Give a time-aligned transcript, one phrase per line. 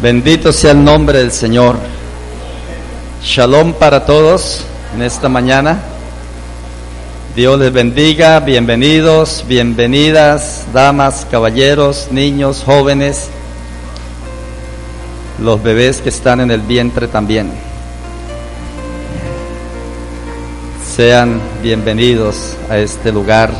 [0.00, 1.78] Bendito sea el nombre del Señor.
[3.22, 4.60] Shalom para todos
[4.94, 5.80] en esta mañana.
[7.34, 13.28] Dios les bendiga, bienvenidos, bienvenidas, damas, caballeros, niños, jóvenes,
[15.42, 17.50] los bebés que están en el vientre también.
[20.94, 23.50] Sean bienvenidos a este lugar.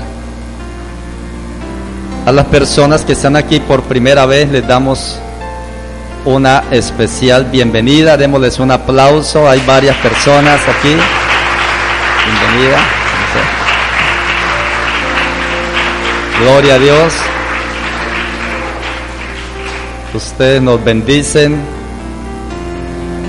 [2.26, 5.18] A las personas que están aquí por primera vez les damos
[6.26, 8.16] una especial bienvenida.
[8.16, 9.48] Démosles un aplauso.
[9.48, 10.94] Hay varias personas aquí.
[12.26, 12.78] Bienvenida.
[16.40, 17.14] Gloria a Dios.
[20.12, 21.60] Ustedes nos bendicen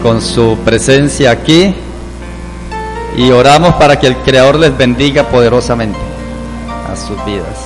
[0.02, 1.76] con su presencia aquí
[3.16, 6.00] y oramos para que el Creador les bendiga poderosamente
[6.92, 7.58] a sus vidas.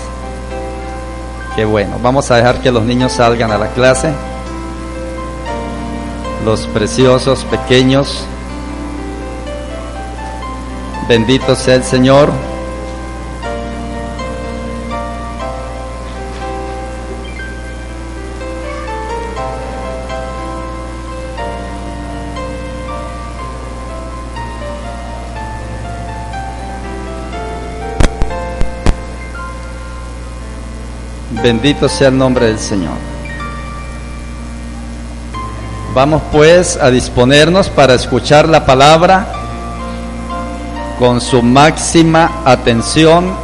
[1.55, 1.99] Qué bueno.
[2.01, 4.11] Vamos a dejar que los niños salgan a la clase
[6.45, 8.25] los preciosos pequeños.
[11.07, 12.31] Bendito sea el Señor.
[31.43, 33.10] Bendito sea el nombre del Señor.
[35.93, 39.27] Vamos pues a disponernos para escuchar la palabra
[40.97, 43.35] con su máxima atención.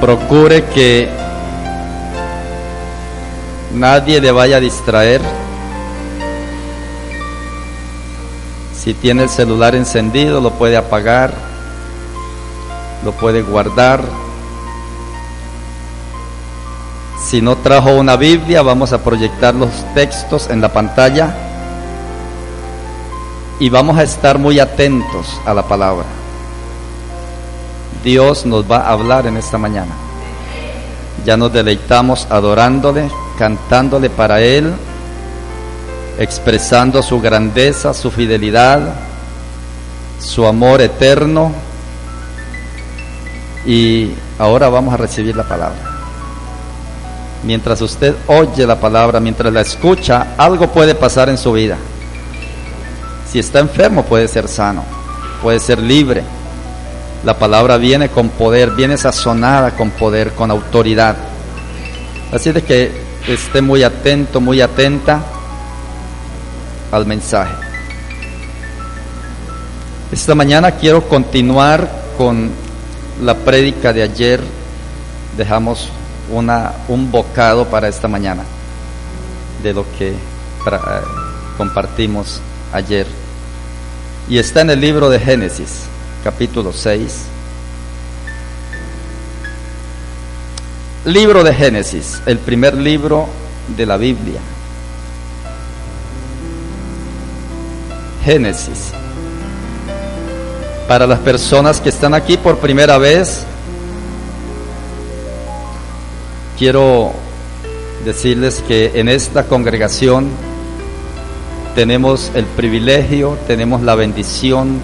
[0.00, 1.08] Procure que
[3.74, 5.20] nadie le vaya a distraer.
[8.74, 11.32] Si tiene el celular encendido, lo puede apagar,
[13.04, 14.25] lo puede guardar
[17.28, 21.34] si no trajo una Biblia, vamos a proyectar los textos en la pantalla
[23.58, 26.04] y vamos a estar muy atentos a la palabra.
[28.04, 29.92] Dios nos va a hablar en esta mañana.
[31.24, 34.72] Ya nos deleitamos adorándole, cantándole para Él,
[36.20, 38.94] expresando su grandeza, su fidelidad,
[40.20, 41.50] su amor eterno.
[43.66, 45.95] Y ahora vamos a recibir la palabra
[47.42, 51.76] mientras usted oye la palabra, mientras la escucha, algo puede pasar en su vida.
[53.30, 54.84] Si está enfermo puede ser sano,
[55.42, 56.22] puede ser libre.
[57.24, 61.16] La palabra viene con poder, viene sazonada con poder, con autoridad.
[62.32, 62.92] Así de que
[63.26, 65.20] esté muy atento, muy atenta
[66.92, 67.54] al mensaje.
[70.12, 72.50] Esta mañana quiero continuar con
[73.22, 74.40] la prédica de ayer.
[75.36, 75.90] Dejamos
[76.30, 78.42] una, un bocado para esta mañana
[79.62, 80.16] de lo que eh,
[81.56, 82.40] compartimos
[82.72, 83.06] ayer.
[84.28, 85.82] Y está en el libro de Génesis,
[86.24, 87.22] capítulo 6.
[91.04, 93.28] Libro de Génesis, el primer libro
[93.76, 94.40] de la Biblia.
[98.24, 98.90] Génesis.
[100.88, 103.44] Para las personas que están aquí por primera vez,
[106.58, 107.12] quiero
[108.04, 110.28] decirles que en esta congregación
[111.74, 114.78] tenemos el privilegio, tenemos la bendición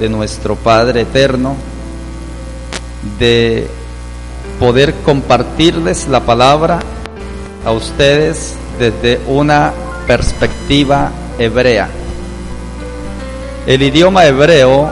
[0.00, 1.56] de nuestro Padre Eterno
[3.18, 3.66] de
[4.58, 6.80] poder compartirles la palabra
[7.64, 9.72] a ustedes desde una
[10.06, 11.88] perspectiva hebrea.
[13.66, 14.90] El idioma hebreo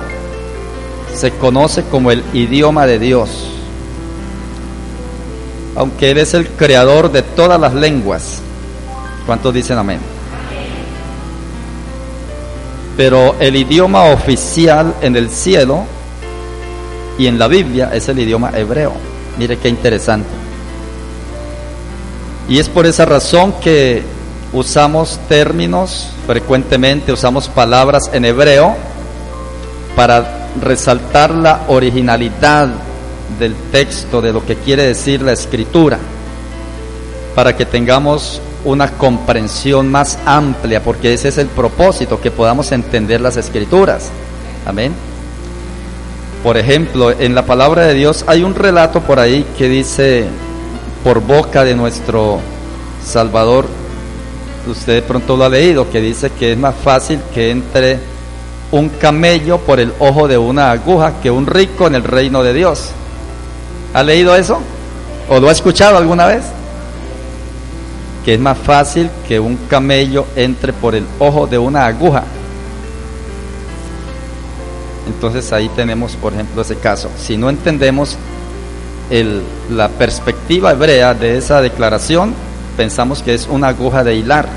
[1.15, 3.60] se conoce como el idioma de Dios
[5.77, 8.41] aunque Él es el creador de todas las lenguas.
[9.27, 10.01] ¿Cuántos dicen amén?
[12.97, 15.85] Pero el idioma oficial en el cielo
[17.19, 18.93] y en la Biblia es el idioma hebreo.
[19.39, 20.29] Mire qué interesante.
[22.49, 24.03] Y es por esa razón que
[24.53, 28.75] usamos términos frecuentemente, usamos palabras en hebreo
[29.95, 32.69] para resaltar la originalidad
[33.39, 35.99] del texto, de lo que quiere decir la escritura.
[37.35, 43.21] para que tengamos una comprensión más amplia, porque ese es el propósito, que podamos entender
[43.21, 44.11] las escrituras.
[44.67, 44.93] Amén.
[46.43, 50.27] Por ejemplo, en la palabra de Dios hay un relato por ahí que dice,
[51.05, 52.41] por boca de nuestro
[53.05, 53.67] Salvador,
[54.67, 57.99] usted de pronto lo ha leído, que dice que es más fácil que entre
[58.71, 62.55] un camello por el ojo de una aguja que un rico en el reino de
[62.55, 62.91] Dios.
[63.93, 64.61] ¿Ha leído eso?
[65.29, 66.45] ¿O lo ha escuchado alguna vez?
[68.25, 72.25] Que es más fácil que un camello entre por el ojo de una aguja.
[75.07, 77.11] Entonces ahí tenemos, por ejemplo, ese caso.
[77.19, 78.17] Si no entendemos
[79.71, 82.33] la perspectiva hebrea de esa declaración,
[82.77, 84.49] pensamos que es una aguja de hilar,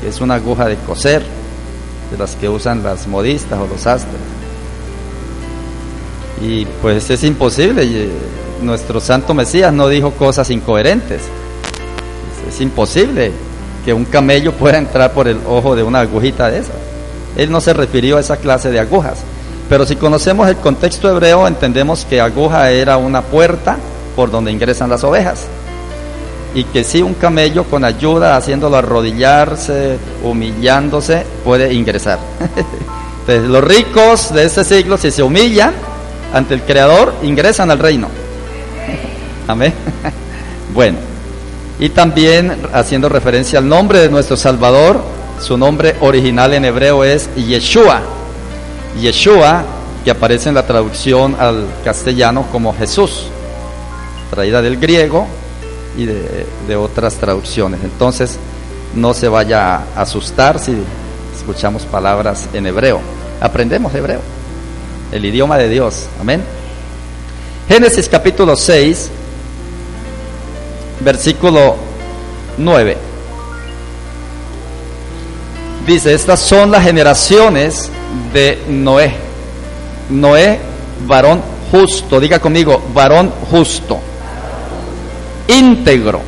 [0.00, 1.22] que es una aguja de coser,
[2.10, 4.20] de las que usan las modistas o los sastres.
[6.40, 8.10] Y pues es imposible, eh,
[8.62, 11.22] nuestro santo Mesías no dijo cosas incoherentes.
[12.48, 13.32] Es, imposible
[13.84, 16.76] que un camello pueda entrar por el ojo de una agujita de esas.
[17.36, 19.18] Él no se refirió a esa clase de agujas.
[19.68, 23.76] Pero si conocemos el contexto hebreo, entendemos que aguja era una puerta
[24.14, 25.48] por donde ingresan las ovejas
[26.54, 32.20] y que si un camello con ayuda, haciéndolo arrodillarse, humillándose, puede ingresar.
[33.26, 35.74] Los ricos de este siglo, si se humillan
[36.32, 38.08] ante el Creador, ingresan al reino.
[39.46, 39.72] Amén.
[40.74, 40.98] bueno,
[41.78, 45.02] y también haciendo referencia al nombre de nuestro Salvador,
[45.40, 48.02] su nombre original en hebreo es Yeshua.
[49.00, 49.64] Yeshua,
[50.04, 53.26] que aparece en la traducción al castellano como Jesús,
[54.30, 55.26] traída del griego,
[55.96, 57.80] y de, otras traducciones.
[57.84, 58.38] Entonces,
[58.94, 60.76] no se vaya a asustar si
[61.36, 63.00] escuchamos palabras en hebreo.
[63.40, 64.20] Aprendemos hebreo,
[65.12, 66.06] el idioma de Dios.
[66.20, 66.42] Amén.
[67.68, 69.10] Génesis capítulo 6,
[71.00, 71.76] versículo
[72.58, 72.96] 9.
[75.86, 77.90] Dice, estas son las generaciones
[78.32, 79.14] de Noé.
[80.10, 80.58] Noé,
[81.06, 82.20] varón justo.
[82.20, 84.00] Diga conmigo, varón justo
[85.48, 86.20] íntegro.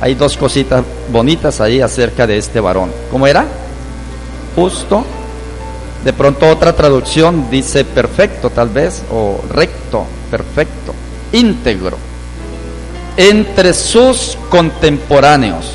[0.00, 2.90] Hay dos cositas bonitas ahí acerca de este varón.
[3.10, 3.44] ¿Cómo era?
[4.56, 5.04] Justo.
[6.04, 10.92] De pronto otra traducción dice perfecto tal vez, o recto, perfecto,
[11.32, 11.96] íntegro.
[13.16, 15.72] Entre sus contemporáneos.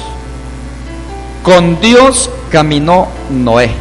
[1.44, 3.72] Con Dios caminó Noé.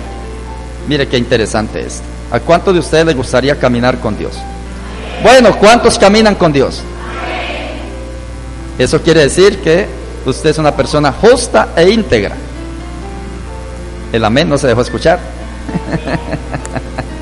[0.88, 2.02] Mire qué interesante es.
[2.30, 4.34] ¿A cuántos de ustedes les gustaría caminar con Dios?
[5.22, 6.82] Bueno, ¿cuántos caminan con Dios?
[8.78, 9.86] Eso quiere decir que
[10.26, 12.36] usted es una persona justa e íntegra.
[14.12, 15.18] El amén no se dejó escuchar.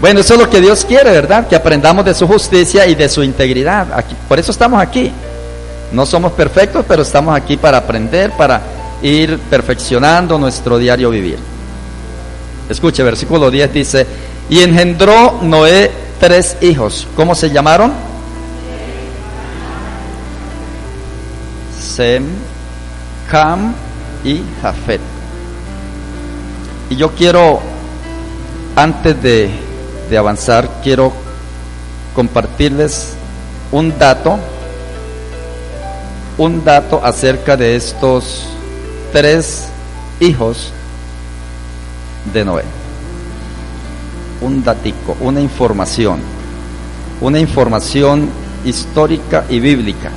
[0.00, 1.46] bueno, eso es lo que Dios quiere, ¿verdad?
[1.48, 3.92] Que aprendamos de su justicia y de su integridad.
[3.92, 5.10] Aquí, por eso estamos aquí.
[5.92, 8.60] No somos perfectos, pero estamos aquí para aprender, para
[9.02, 11.38] ir perfeccionando nuestro diario vivir.
[12.68, 14.06] Escuche, versículo 10 dice,
[14.50, 17.06] y engendró Noé tres hijos.
[17.16, 17.92] ¿Cómo se llamaron?
[21.78, 22.24] Sem,
[23.32, 23.72] Ham
[24.24, 25.00] y Jafet.
[26.90, 27.60] Y yo quiero,
[28.74, 29.65] antes de,
[30.08, 31.12] de avanzar, quiero
[32.14, 33.14] compartirles
[33.72, 34.38] un dato,
[36.38, 38.46] un dato acerca de estos
[39.12, 39.68] tres
[40.20, 40.72] hijos
[42.32, 42.64] de Noé.
[44.40, 46.20] Un datico, una información,
[47.20, 48.28] una información
[48.64, 50.10] histórica y bíblica.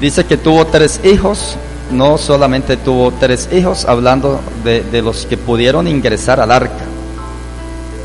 [0.00, 1.56] Dice que tuvo tres hijos,
[1.90, 6.84] no solamente tuvo tres hijos, hablando de, los que pudieron ingresar al arca,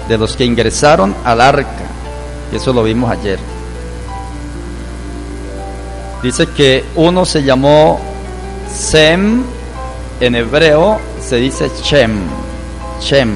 [0.07, 1.85] de los que ingresaron al arca,
[2.51, 3.39] eso lo vimos ayer.
[6.21, 7.99] Dice que uno se llamó
[8.73, 9.43] Sem,
[10.19, 12.21] en hebreo se dice Shem,
[13.01, 13.35] Shem,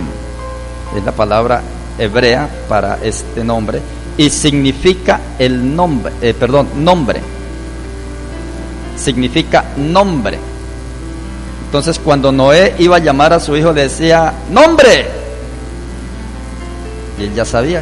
[0.95, 1.61] es la palabra
[1.99, 3.81] hebrea para este nombre,
[4.17, 7.21] y significa el nombre, eh, perdón, nombre
[8.97, 10.39] significa nombre.
[11.65, 15.16] Entonces cuando Noé iba a llamar a su hijo decía, nombre.
[17.17, 17.81] Y él ya sabía.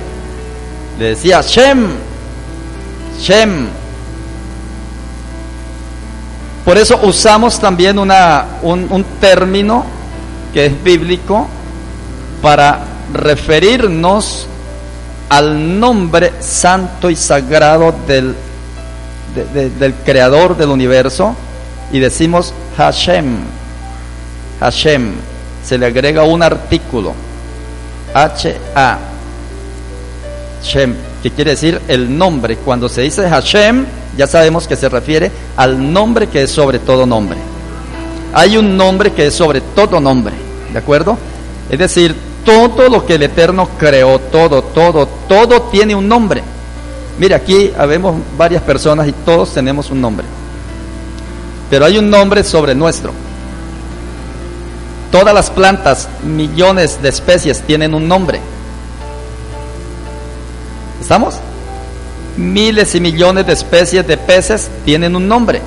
[0.99, 1.87] Le decía, Shem,
[3.19, 3.67] Shem.
[6.63, 9.85] Por eso usamos también una, un, término
[10.53, 11.47] que es bíblico
[12.41, 12.79] para
[13.13, 14.47] referirnos
[15.29, 18.35] al nombre santo y sagrado del
[19.35, 21.35] del creador del universo
[21.91, 23.37] y decimos Hashem.
[24.59, 25.13] Hashem.
[25.63, 27.13] Se le agrega un artículo.
[28.13, 28.97] H-A.
[30.65, 30.95] Shem.
[31.24, 32.57] que quiere decir el nombre.
[32.57, 33.86] Cuando se dice Hashem,
[34.17, 37.38] ya sabemos que se refiere al nombre que es sobre todo nombre.
[38.34, 40.34] Hay un nombre que es sobre todo nombre,
[40.74, 41.17] ¿de acuerdo?
[41.69, 46.43] Es decir, todo lo que el Eterno creó, todo, todo, todo tiene un nombre.
[47.17, 50.25] Mire, aquí habemos varias personas y todos tenemos un nombre.
[51.69, 53.12] Pero hay un nombre sobre nuestro.
[55.12, 58.41] Todas las plantas, millones de especies, tienen un nombre.
[61.05, 61.35] ¿Estamos?
[62.35, 65.62] Miles y millones de especies de peces tienen un nombre.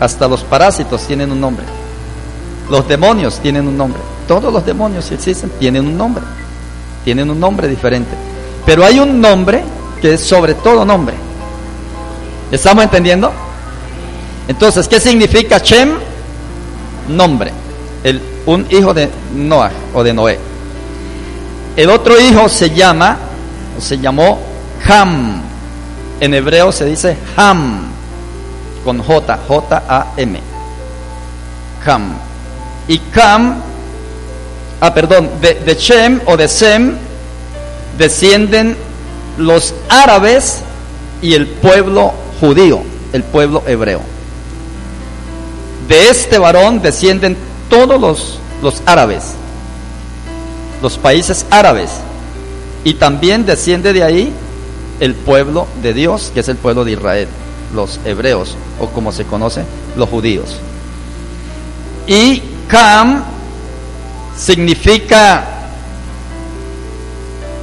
[0.00, 1.66] Hasta los parásitos tienen un nombre.
[2.70, 4.00] Los demonios tienen un nombre.
[4.26, 6.24] Todos los demonios que existen tienen un nombre.
[7.04, 8.12] Tienen un nombre diferente.
[8.64, 9.62] Pero hay un nombre
[10.00, 11.14] que es sobre todo nombre.
[12.50, 13.30] ¿Estamos entendiendo?
[14.48, 15.98] Entonces, ¿qué significa Shem?
[17.10, 17.52] Nombre.
[18.02, 20.38] El, un hijo de Noah o de Noé.
[21.76, 23.18] El otro hijo se llama,
[23.78, 24.38] se llamó
[24.88, 25.42] Ham.
[26.20, 27.88] En hebreo se dice Ham,
[28.84, 30.40] con J, J-A-M.
[31.84, 32.14] Ham.
[32.88, 33.56] Y Ham,
[34.80, 36.96] ah, perdón, de, de Shem o de Sem
[37.98, 38.76] descienden
[39.38, 40.60] los árabes
[41.22, 44.00] y el pueblo judío, el pueblo hebreo.
[45.88, 47.36] De este varón descienden
[47.68, 49.32] todos los, los árabes,
[50.82, 51.90] los países árabes,
[52.86, 54.32] y también desciende de ahí
[55.00, 57.26] el pueblo de Dios, que es el pueblo de Israel,
[57.74, 59.64] los hebreos, o como se conoce,
[59.96, 60.60] los judíos.
[62.06, 63.24] Y Cam
[64.38, 65.44] significa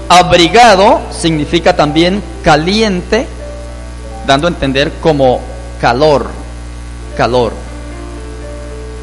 [0.10, 3.26] abrigado, significa también caliente,
[4.28, 5.40] dando a entender como
[5.80, 6.28] calor,
[7.16, 7.54] calor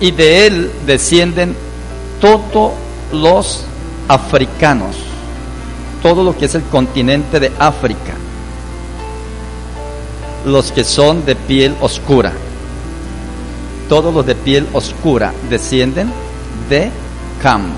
[0.01, 1.57] y de él descienden
[2.21, 2.73] todos
[3.11, 3.65] los
[4.07, 4.97] africanos,
[6.03, 8.15] todo lo que es el continente de África,
[10.45, 12.33] los que son de piel oscura,
[13.89, 16.13] todos los de piel oscura descienden
[16.69, 16.91] de
[17.43, 17.71] Cam.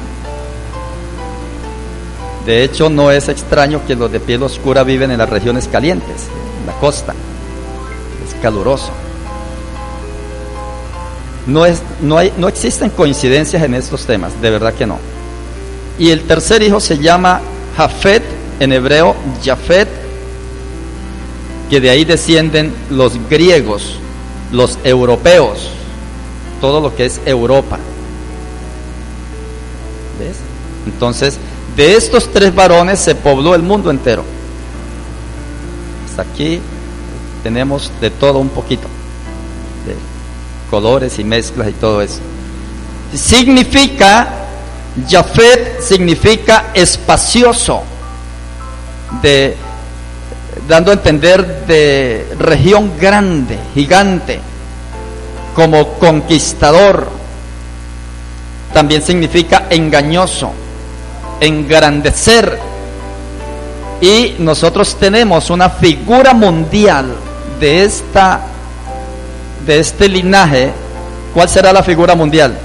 [2.44, 6.26] De hecho, no es extraño que los de piel oscura viven en las regiones calientes,
[6.60, 7.14] en la costa.
[8.26, 8.90] Es caluroso.
[11.46, 14.98] No, es, no, hay, no existen coincidencias en estos temas, de verdad que no.
[15.98, 17.40] Y el tercer hijo se llama
[17.76, 18.22] Jafet,
[18.60, 19.14] en hebreo
[19.44, 19.88] Jafet,
[21.70, 23.96] que de ahí descienden los griegos,
[24.50, 25.68] los europeos,
[26.60, 27.78] todo lo que es Europa.
[30.18, 30.36] ¿Ves?
[30.86, 31.38] Entonces,
[31.76, 34.24] de estos tres varones se pobló el mundo entero.
[36.08, 36.60] Hasta aquí
[37.42, 38.88] tenemos de todo un poquito
[40.72, 42.20] colores y mezclas y todo eso.
[43.14, 44.41] Significa,
[45.08, 47.82] Jafet significa espacioso,
[49.22, 49.56] de,
[50.68, 54.40] dando a entender de región grande, gigante,
[55.54, 57.08] como conquistador.
[58.72, 60.52] También significa engañoso,
[61.40, 62.58] engrandecer.
[64.00, 67.14] Y nosotros tenemos una figura mundial
[67.60, 68.48] de esta
[69.66, 70.72] de este linaje,
[71.32, 72.56] ¿cuál será la figura mundial?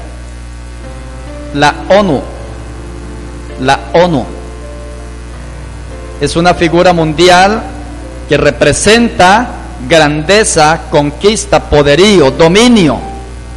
[1.58, 2.22] La ONU.
[3.62, 4.26] La ONU.
[6.20, 7.62] Es una figura mundial
[8.28, 9.50] que representa
[9.88, 13.00] grandeza, conquista, poderío, dominio.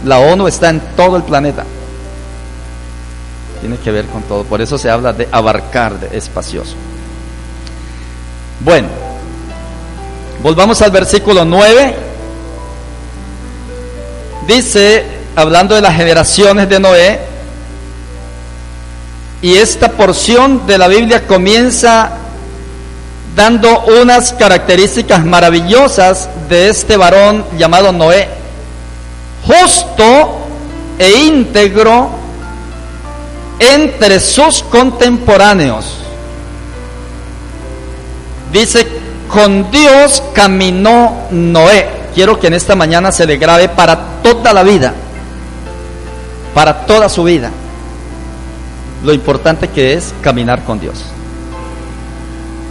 [0.04, 1.64] La ONU está en todo el planeta.
[3.60, 4.44] Tiene que ver con todo.
[4.44, 6.74] Por eso se habla de abarcar, de espacioso.
[8.60, 8.88] Bueno,
[10.42, 12.10] volvamos al versículo 9
[14.46, 15.04] Dice,
[15.36, 17.20] hablando de las generaciones de Noé,
[19.42, 22.10] y esta porción de la Biblia comienza
[23.34, 28.28] dando unas características maravillosas de este varón llamado Noé,
[29.46, 30.38] justo
[30.98, 32.10] e íntegro
[33.58, 35.96] entre sus contemporáneos.
[38.52, 38.86] Dice,
[39.28, 44.62] con Dios caminó Noé quiero que en esta mañana se le grabe para toda la
[44.62, 44.92] vida,
[46.54, 47.50] para toda su vida,
[49.04, 51.04] lo importante que es caminar con Dios.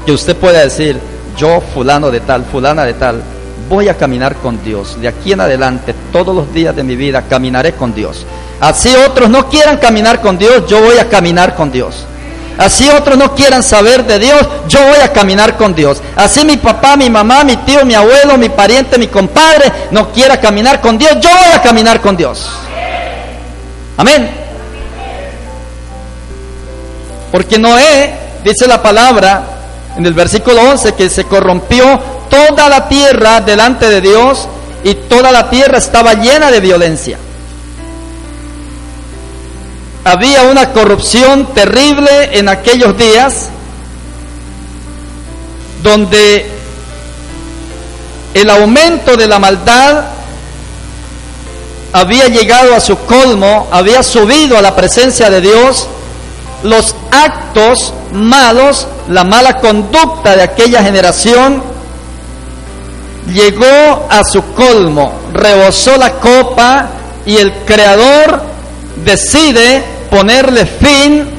[0.05, 0.99] Que usted pueda decir,
[1.37, 3.21] yo fulano de tal, fulana de tal,
[3.67, 4.99] voy a caminar con Dios.
[4.99, 8.25] De aquí en adelante, todos los días de mi vida, caminaré con Dios.
[8.59, 12.05] Así otros no quieran caminar con Dios, yo voy a caminar con Dios.
[12.57, 16.01] Así otros no quieran saber de Dios, yo voy a caminar con Dios.
[16.17, 20.41] Así mi papá, mi mamá, mi tío, mi abuelo, mi pariente, mi compadre no quiera
[20.41, 22.49] caminar con Dios, yo voy a caminar con Dios.
[23.95, 24.38] Amén.
[27.31, 29.43] Porque Noé, dice la palabra,
[29.95, 34.47] en el versículo 11 que se corrompió toda la tierra delante de Dios
[34.83, 37.17] y toda la tierra estaba llena de violencia.
[40.05, 43.49] Había una corrupción terrible en aquellos días
[45.83, 46.49] donde
[48.33, 50.05] el aumento de la maldad
[51.91, 55.87] había llegado a su colmo, había subido a la presencia de Dios,
[56.63, 61.63] los actos malos, la mala conducta de aquella generación
[63.33, 66.89] llegó a su colmo, rebosó la copa
[67.25, 68.41] y el Creador
[69.03, 71.29] decide ponerle fin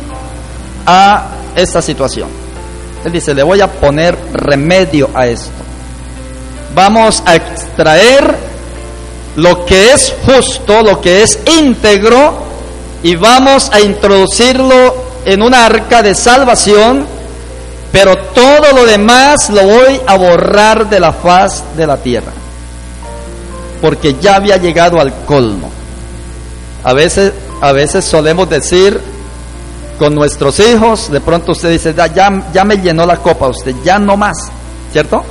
[0.86, 2.28] a esta situación.
[3.04, 5.50] Él dice, le voy a poner remedio a esto.
[6.74, 8.36] Vamos a extraer
[9.36, 12.50] lo que es justo, lo que es íntegro,
[13.02, 17.06] y vamos a introducirlo en una arca de salvación,
[17.92, 22.32] pero todo lo demás lo voy a borrar de la faz de la tierra,
[23.80, 25.70] porque ya había llegado al colmo.
[26.84, 29.00] A veces, a veces solemos decir
[29.98, 33.98] con nuestros hijos, de pronto usted dice, ya, ya me llenó la copa usted, ya
[33.98, 34.50] no más,
[34.92, 35.22] ¿cierto?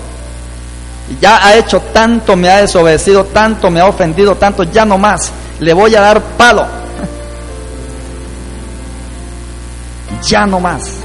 [1.20, 5.32] Ya ha hecho tanto, me ha desobedecido tanto, me ha ofendido tanto, ya no más,
[5.60, 6.79] le voy a dar palo.
[10.24, 10.98] Ya no más.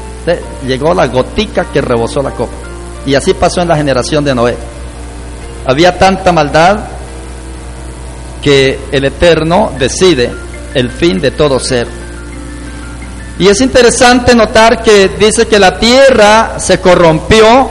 [0.66, 2.52] Llegó la gotica que rebosó la copa.
[3.06, 4.56] Y así pasó en la generación de Noé.
[5.66, 6.78] Había tanta maldad
[8.42, 10.32] que el Eterno decide
[10.74, 11.86] el fin de todo ser.
[13.38, 17.68] Y es interesante notar que dice que la tierra se corrompió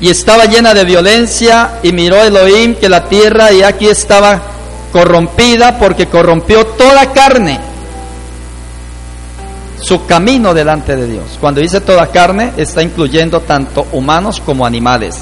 [0.00, 4.40] y estaba llena de violencia y miró Elohim que la tierra y aquí estaba
[4.92, 7.73] corrompida porque corrompió toda carne
[9.84, 11.38] su camino delante de Dios.
[11.40, 15.18] Cuando dice toda carne está incluyendo tanto humanos como animales.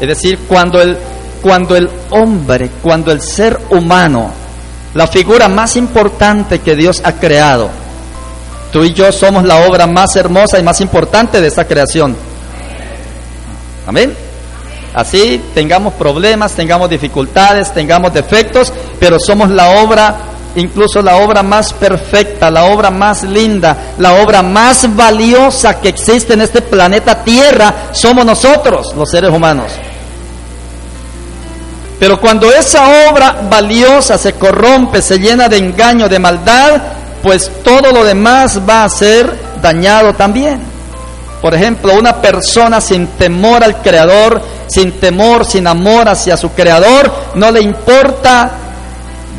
[0.00, 0.96] Es decir, cuando el,
[1.42, 4.30] cuando el hombre, cuando el ser humano,
[4.94, 7.70] la figura más importante que Dios ha creado,
[8.72, 12.14] tú y yo somos la obra más hermosa y más importante de esta creación.
[13.86, 14.14] Amén.
[14.94, 20.16] Así tengamos problemas, tengamos dificultades, tengamos defectos, pero somos la obra,
[20.54, 26.34] incluso la obra más perfecta, la obra más linda, la obra más valiosa que existe
[26.34, 29.72] en este planeta Tierra, somos nosotros, los seres humanos.
[31.98, 36.80] Pero cuando esa obra valiosa se corrompe, se llena de engaño, de maldad,
[37.22, 40.60] pues todo lo demás va a ser dañado también.
[41.42, 47.12] Por ejemplo, una persona sin temor al Creador, sin temor, sin amor hacia su Creador,
[47.34, 48.50] no le importa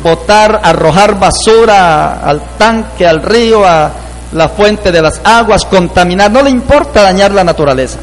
[0.02, 3.90] botar, arrojar basura al tanque, al río, a
[4.32, 7.98] la fuente de las aguas, contaminar, no le importa dañar la naturaleza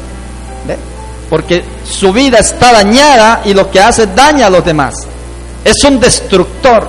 [1.28, 4.94] porque su vida está dañada y lo que hace daña a los demás.
[5.64, 6.88] Es un destructor.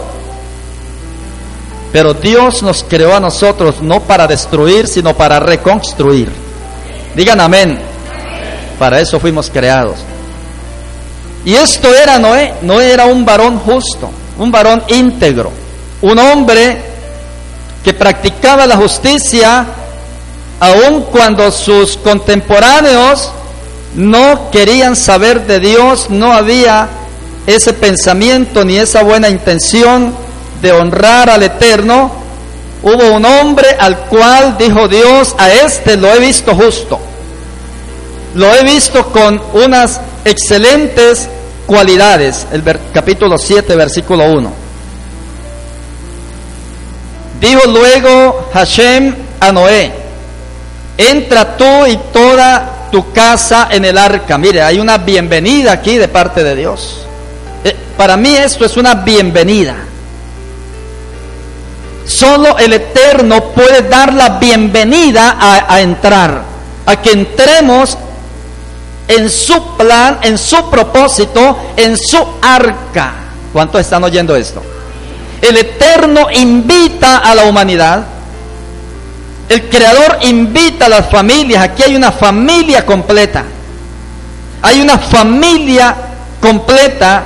[1.91, 6.31] Pero Dios nos creó a nosotros no para destruir, sino para reconstruir.
[7.15, 7.79] Digan amén.
[8.77, 9.97] Para eso fuimos creados.
[11.43, 12.53] Y esto era Noé.
[12.61, 15.51] Noé era un varón justo, un varón íntegro,
[16.01, 16.81] un hombre
[17.83, 19.67] que practicaba la justicia
[20.59, 23.31] aun cuando sus contemporáneos
[23.95, 26.89] no querían saber de Dios, no había
[27.47, 30.13] ese pensamiento ni esa buena intención
[30.61, 32.11] de honrar al Eterno,
[32.83, 36.99] hubo un hombre al cual dijo Dios, a este lo he visto justo,
[38.35, 41.29] lo he visto con unas excelentes
[41.69, 44.51] cualidades, el capítulo 7, versículo 1.
[47.39, 49.91] Dijo luego Hashem a Noé,
[50.97, 54.39] entra tú y toda tu casa en el arca.
[54.39, 57.05] Mire, hay una bienvenida aquí de parte de Dios.
[57.63, 59.75] Eh, para mí esto es una bienvenida.
[62.07, 66.41] Solo el Eterno puede dar la bienvenida a, a entrar,
[66.87, 67.95] a que entremos
[69.09, 73.13] en su plan, en su propósito, en su arca.
[73.51, 74.63] ¿Cuántos están oyendo esto?
[75.41, 78.05] El Eterno invita a la humanidad
[79.49, 81.63] el Creador invita a las familias.
[81.63, 83.43] Aquí hay una familia completa.
[84.61, 85.95] Hay una familia
[86.39, 87.23] completa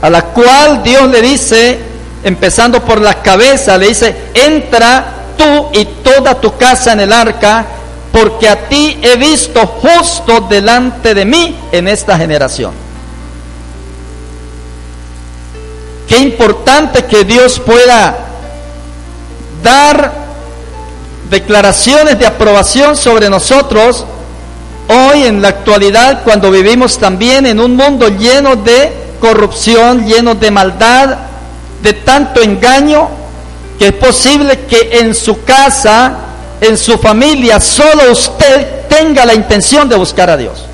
[0.00, 1.78] a la cual Dios le dice,
[2.22, 5.04] empezando por la cabeza, le dice, entra
[5.36, 7.66] tú y toda tu casa en el arca,
[8.14, 12.72] porque a ti he visto justo delante de mí en esta generación.
[16.06, 18.16] Qué importante que Dios pueda
[19.64, 20.12] dar
[21.28, 24.04] declaraciones de aprobación sobre nosotros
[24.88, 30.52] hoy en la actualidad cuando vivimos también en un mundo lleno de corrupción, lleno de
[30.52, 31.16] maldad,
[31.82, 33.08] de tanto engaño,
[33.76, 36.23] que es posible que en su casa,
[36.60, 40.64] en su familia, solo usted tenga la intención de buscar a Dios.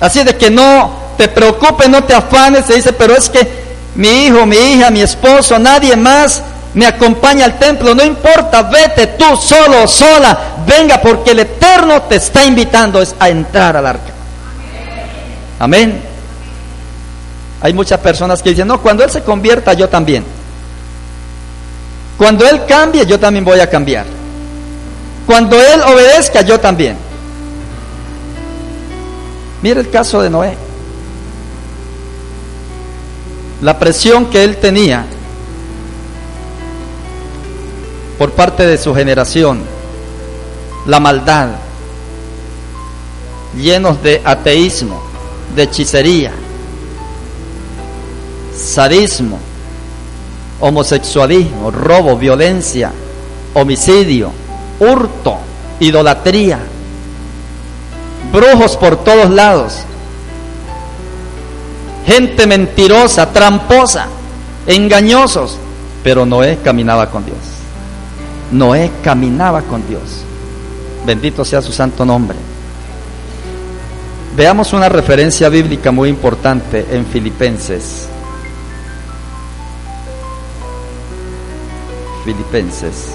[0.00, 4.26] Así de que no te preocupes, no te afanes, se dice, pero es que mi
[4.26, 6.42] hijo, mi hija, mi esposo, nadie más
[6.74, 12.16] me acompaña al templo, no importa, vete tú solo, sola, venga porque el Eterno te
[12.16, 14.12] está invitando a entrar al arca.
[15.60, 16.02] Amén.
[17.62, 20.24] Hay muchas personas que dicen, no, cuando Él se convierta, yo también.
[22.24, 24.06] Cuando Él cambie, yo también voy a cambiar.
[25.26, 26.96] Cuando Él obedezca, yo también.
[29.60, 30.56] Mira el caso de Noé.
[33.60, 35.04] La presión que él tenía
[38.16, 39.60] por parte de su generación,
[40.86, 41.48] la maldad,
[43.54, 45.02] llenos de ateísmo,
[45.54, 46.32] de hechicería,
[48.56, 49.38] sadismo,
[50.60, 52.92] homosexualismo, robo, violencia,
[53.54, 54.30] homicidio,
[54.80, 55.38] hurto,
[55.80, 56.58] idolatría,
[58.32, 59.80] brujos por todos lados,
[62.06, 64.06] gente mentirosa, tramposa,
[64.66, 65.58] engañosos.
[66.02, 67.38] Pero Noé caminaba con Dios.
[68.52, 70.02] Noé caminaba con Dios.
[71.06, 72.36] Bendito sea su santo nombre.
[74.36, 78.08] Veamos una referencia bíblica muy importante en Filipenses.
[82.24, 83.10] Filipenses.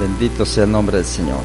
[0.00, 1.38] Bendito sea el nombre del Señor.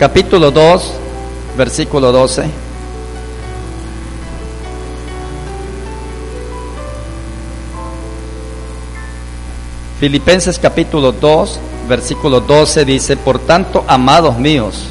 [0.00, 1.07] Capítulo 2,
[1.58, 2.44] versículo 12.
[9.98, 14.84] Filipenses capítulo 2, versículo 12 dice, por tanto, amados míos,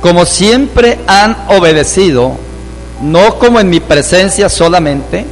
[0.00, 2.36] como siempre han obedecido,
[3.02, 5.26] no como en mi presencia solamente,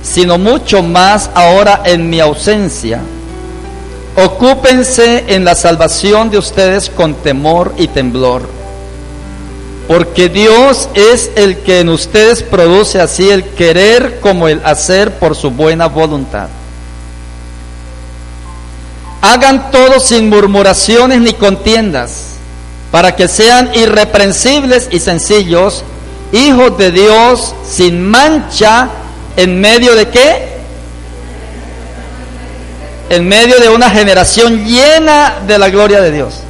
[0.00, 3.02] sino mucho más ahora en mi ausencia,
[4.16, 8.48] ocúpense en la salvación de ustedes con temor y temblor,
[9.88, 15.34] porque Dios es el que en ustedes produce así el querer como el hacer por
[15.34, 16.48] su buena voluntad.
[19.22, 22.34] Hagan todo sin murmuraciones ni contiendas
[22.92, 25.82] para que sean irreprensibles y sencillos,
[26.32, 28.90] hijos de Dios sin mancha,
[29.36, 30.48] en medio de qué?
[33.08, 36.42] En medio de una generación llena de la gloria de Dios.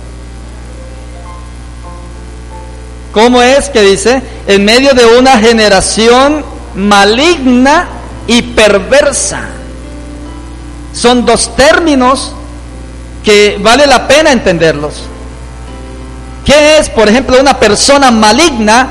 [3.18, 4.22] ¿Cómo es que dice?
[4.46, 6.44] En medio de una generación
[6.76, 7.88] maligna
[8.28, 9.40] y perversa.
[10.92, 12.32] Son dos términos
[13.24, 15.02] que vale la pena entenderlos.
[16.44, 18.86] ¿Qué es, por ejemplo, una persona maligna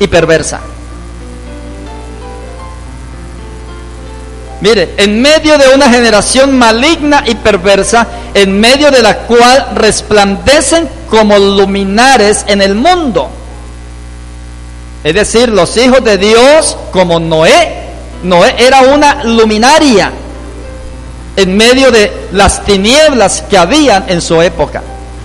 [0.00, 0.58] y perversa?
[4.60, 10.88] Mire, en medio de una generación maligna y perversa, en medio de la cual resplandecen
[11.08, 13.37] como luminares en el mundo.
[15.04, 17.86] Es decir, los hijos de Dios como Noé.
[18.22, 20.12] Noé era una luminaria
[21.36, 24.82] en medio de las tinieblas que habían en su época.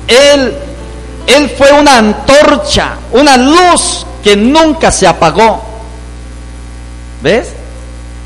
[0.07, 0.53] Él
[1.27, 5.61] él fue una antorcha, una luz que nunca se apagó.
[7.21, 7.49] ¿Ves?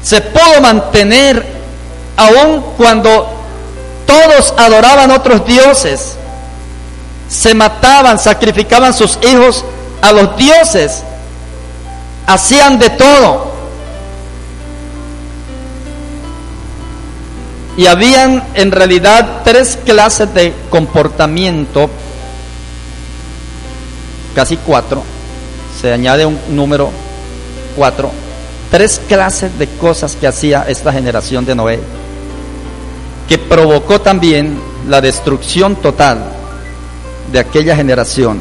[0.01, 1.45] Se pudo mantener
[2.15, 3.29] aun cuando
[4.05, 6.15] todos adoraban otros dioses.
[7.29, 9.63] Se mataban, sacrificaban sus hijos
[10.01, 11.03] a los dioses.
[12.27, 13.53] Hacían de todo.
[17.77, 21.89] Y habían en realidad tres clases de comportamiento
[24.37, 25.01] casi cuatro,
[25.81, 26.91] se añade un número
[27.75, 28.11] cuatro,
[28.69, 31.79] tres clases de cosas que hacía esta generación de Noé,
[33.27, 36.19] que provocó también la destrucción total
[37.31, 38.39] de aquella generación.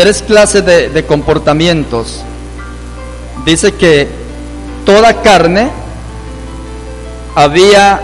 [0.00, 2.22] tres clases de, comportamientos.
[3.44, 4.08] Dice que
[4.86, 5.68] toda carne
[7.34, 8.00] había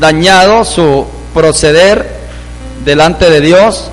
[0.00, 2.08] dañado su proceder
[2.86, 3.90] delante de Dios.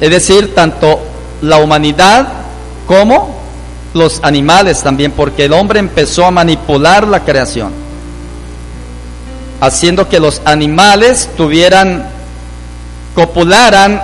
[0.00, 1.00] Es decir, tanto
[1.42, 2.28] la humanidad
[2.86, 3.42] como
[3.92, 7.72] los animales también, porque el hombre empezó a manipular la creación,
[9.60, 12.11] haciendo que los animales tuvieran
[13.14, 14.02] copularan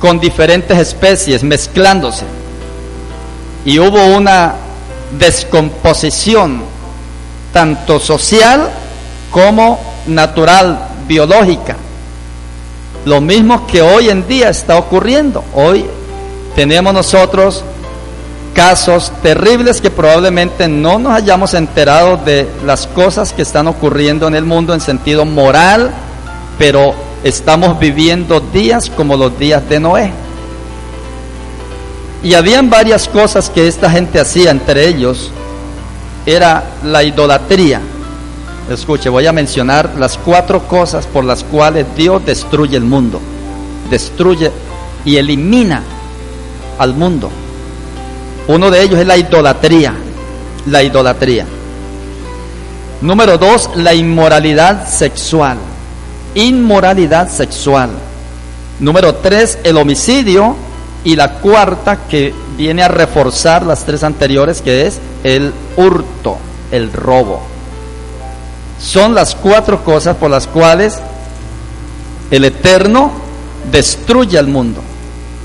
[0.00, 2.24] con diferentes especies, mezclándose.
[3.64, 4.54] Y hubo una
[5.18, 6.62] descomposición,
[7.52, 8.68] tanto social
[9.30, 11.76] como natural, biológica.
[13.04, 15.44] Lo mismo que hoy en día está ocurriendo.
[15.54, 15.84] Hoy
[16.54, 17.64] tenemos nosotros
[18.54, 24.34] casos terribles que probablemente no nos hayamos enterado de las cosas que están ocurriendo en
[24.34, 25.90] el mundo en sentido moral,
[26.58, 26.94] pero
[27.24, 30.12] estamos viviendo días como los días de Noé.
[32.22, 35.30] Y habían varias cosas que esta gente hacía, entre ellos
[36.26, 37.80] era la idolatría.
[38.70, 43.20] Escuche, voy a mencionar las cuatro cosas por las cuales Dios destruye el mundo.
[43.90, 44.50] Destruye
[45.04, 45.82] y elimina
[46.78, 47.30] al mundo.
[48.48, 49.94] Uno de ellos es la idolatría.
[50.66, 51.46] La idolatría.
[53.02, 55.58] Número dos, la inmoralidad sexual.
[56.34, 57.90] Inmoralidad sexual.
[58.80, 60.56] Número tres, el homicidio.
[61.04, 66.38] Y la cuarta, que viene a reforzar las tres anteriores, que es el hurto,
[66.70, 67.42] el robo.
[68.80, 70.98] Son las cuatro cosas por las cuales
[72.30, 73.12] el Eterno
[73.70, 74.82] destruye al mundo,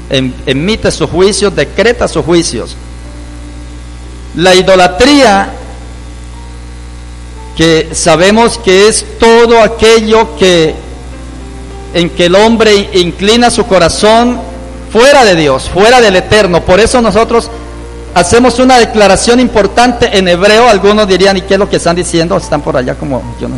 [0.10, 2.76] em, emite sus juicios, decreta sus juicios.
[4.36, 5.54] La idolatría,
[7.60, 10.74] que sabemos que es todo aquello que
[11.94, 14.40] en que el hombre inclina su corazón
[14.90, 16.62] fuera de Dios, fuera del Eterno.
[16.62, 17.52] Por eso nosotros
[18.16, 22.38] hacemos una declaración importante en hebreo, algunos dirían, ¿y qué es lo que están diciendo?
[22.38, 23.58] Están por allá como, yo no.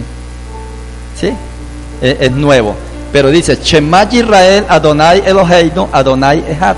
[1.16, 1.32] ¿Sí?
[2.02, 2.76] Es, es nuevo.
[3.14, 6.76] Pero dice, Shema Israel, Adonai Eloheinu, Adonai Ehad.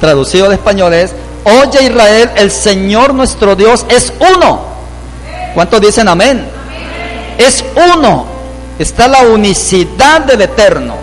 [0.00, 1.12] Traducido al español es,
[1.44, 4.65] oye Israel, el Señor nuestro Dios es uno.
[5.56, 6.46] ¿Cuántos dicen amén?
[7.36, 7.64] Es
[7.94, 8.26] uno.
[8.78, 10.94] Está la unicidad del Eterno.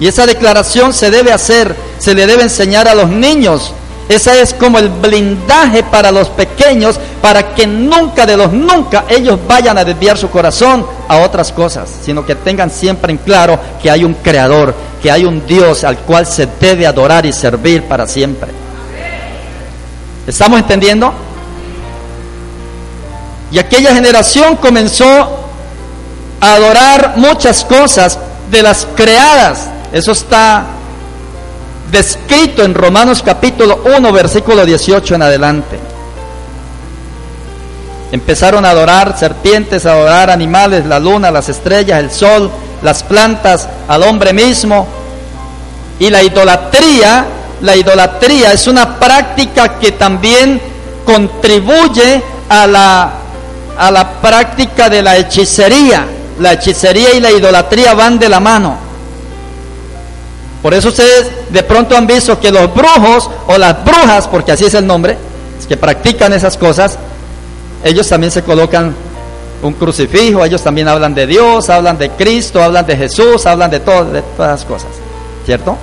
[0.00, 3.74] Y esa declaración se debe hacer, se le debe enseñar a los niños
[4.08, 9.38] ese es como el blindaje para los pequeños, para que nunca de los nunca ellos
[9.46, 13.90] vayan a desviar su corazón a otras cosas, sino que tengan siempre en claro que
[13.90, 18.06] hay un creador, que hay un Dios al cual se debe adorar y servir para
[18.06, 18.50] siempre.
[20.26, 21.14] ¿Estamos entendiendo?
[23.52, 25.04] Y aquella generación comenzó
[26.40, 28.18] a adorar muchas cosas
[28.50, 29.68] de las creadas.
[29.92, 30.64] Eso está
[31.90, 35.78] descrito en Romanos capítulo 1, versículo 18 en adelante.
[38.10, 42.50] Empezaron a adorar serpientes, a adorar animales, la luna, las estrellas, el sol,
[42.82, 44.86] las plantas, al hombre mismo.
[45.98, 47.26] Y la idolatría,
[47.60, 50.58] la idolatría es una práctica que también
[51.04, 53.21] contribuye a la,
[53.82, 56.06] a la práctica de la hechicería.
[56.38, 58.76] La hechicería y la idolatría van de la mano.
[60.62, 64.66] Por eso ustedes de pronto han visto que los brujos o las brujas, porque así
[64.66, 65.18] es el nombre,
[65.68, 66.96] que practican esas cosas,
[67.82, 68.94] ellos también se colocan
[69.62, 73.80] un crucifijo, ellos también hablan de Dios, hablan de Cristo, hablan de Jesús, hablan de,
[73.80, 74.90] de todas las cosas,
[75.44, 75.76] ¿cierto?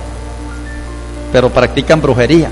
[1.32, 2.48] Pero practican brujería.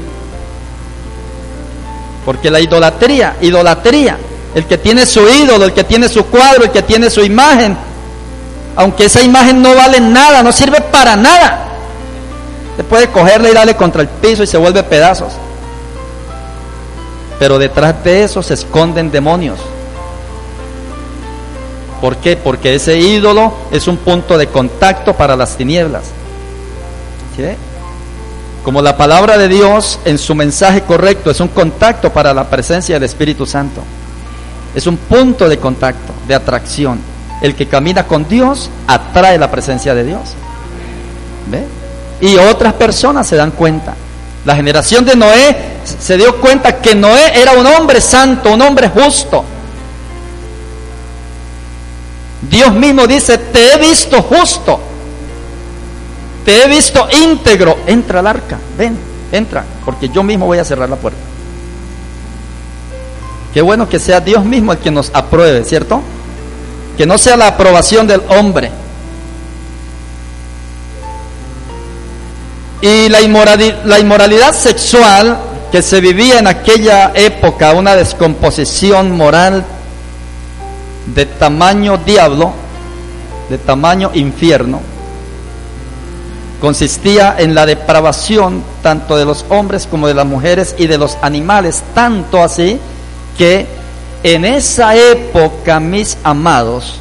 [2.26, 4.18] Porque la idolatría, idolatría,
[4.54, 7.76] el que tiene su ídolo, el que tiene su cuadro, el que tiene su imagen,
[8.76, 11.68] aunque esa imagen no vale nada, no sirve para nada,
[12.76, 15.32] se puede cogerle y darle contra el piso y se vuelve pedazos.
[17.38, 19.58] Pero detrás de eso se esconden demonios.
[22.00, 22.36] ¿Por qué?
[22.36, 26.04] Porque ese ídolo es un punto de contacto para las tinieblas.
[28.64, 32.96] Como la palabra de Dios en su mensaje correcto es un contacto para la presencia
[32.96, 33.82] del Espíritu Santo.
[34.74, 37.00] Es un punto de contacto, de atracción.
[37.42, 40.34] El que camina con Dios atrae la presencia de Dios.
[41.50, 41.78] ¿Ve?
[42.20, 43.94] y otras personas se dan cuenta.
[44.44, 48.88] La generación de Noé se dio cuenta que Noé era un hombre santo, un hombre
[48.88, 49.44] justo.
[52.48, 54.80] Dios mismo dice, te he visto justo,
[56.44, 58.96] te he visto íntegro, entra al arca, ven,
[59.32, 61.18] entra, porque yo mismo voy a cerrar la puerta.
[63.52, 66.02] Qué bueno que sea Dios mismo el que nos apruebe, ¿cierto?
[66.96, 68.70] Que no sea la aprobación del hombre.
[72.80, 75.38] Y la inmoralidad, la inmoralidad sexual
[75.72, 79.64] que se vivía en aquella época, una descomposición moral
[81.14, 82.52] de tamaño diablo,
[83.48, 84.80] de tamaño infierno,
[86.60, 91.16] consistía en la depravación tanto de los hombres como de las mujeres y de los
[91.22, 92.78] animales, tanto así
[93.38, 93.66] que
[94.24, 96.98] en esa época, mis amados,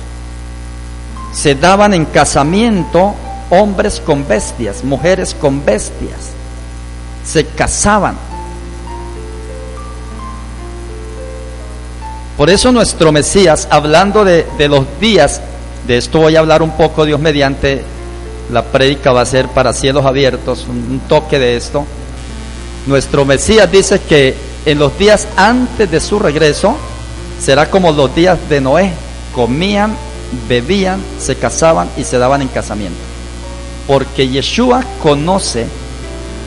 [1.34, 3.16] se daban en casamiento
[3.50, 6.32] hombres con bestias, mujeres con bestias,
[7.26, 8.16] se casaban.
[12.38, 15.42] Por eso nuestro Mesías, hablando de, los días,
[15.88, 17.84] de esto voy a hablar un poco, Dios mediante,
[18.52, 21.84] la prédica va a ser para cielos abiertos, un, toque de esto.
[22.86, 26.76] Nuestro Mesías dice que en los días antes de su regreso
[27.40, 28.92] será como los días de Noé,
[29.34, 29.96] comían,
[30.50, 33.00] bebían, se casaban y se daban en casamiento.
[33.88, 35.68] Porque Yeshua conoce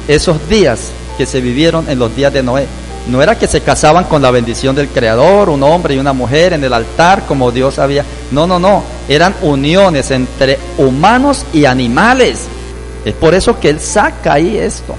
[0.07, 2.67] esos días que se vivieron en los días de Noé.
[3.09, 6.53] No era que se casaban con la bendición del Creador, un hombre y una mujer
[6.53, 8.05] en el altar como Dios había.
[8.31, 8.85] No, no, no.
[9.09, 12.49] Eran uniones entre humanos y animales.
[13.03, 14.95] Es por eso que Él saca ahí esto.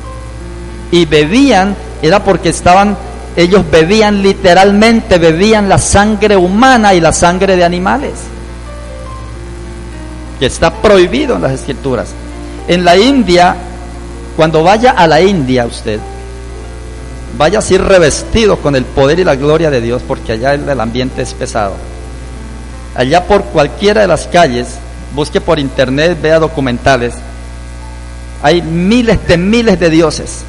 [0.91, 2.97] Y bebían, era porque estaban,
[3.35, 8.13] ellos bebían literalmente, bebían la sangre humana y la sangre de animales.
[10.39, 12.09] Que está prohibido en las escrituras.
[12.67, 13.55] En la India,
[14.35, 15.99] cuando vaya a la India usted,
[17.37, 21.21] vaya así revestido con el poder y la gloria de Dios, porque allá el, ambiente
[21.21, 21.75] es pesado.
[22.95, 24.67] Allá por cualquiera de las calles,
[25.15, 27.13] busque por internet, vea documentales,
[28.43, 30.43] hay miles de miles de dioses.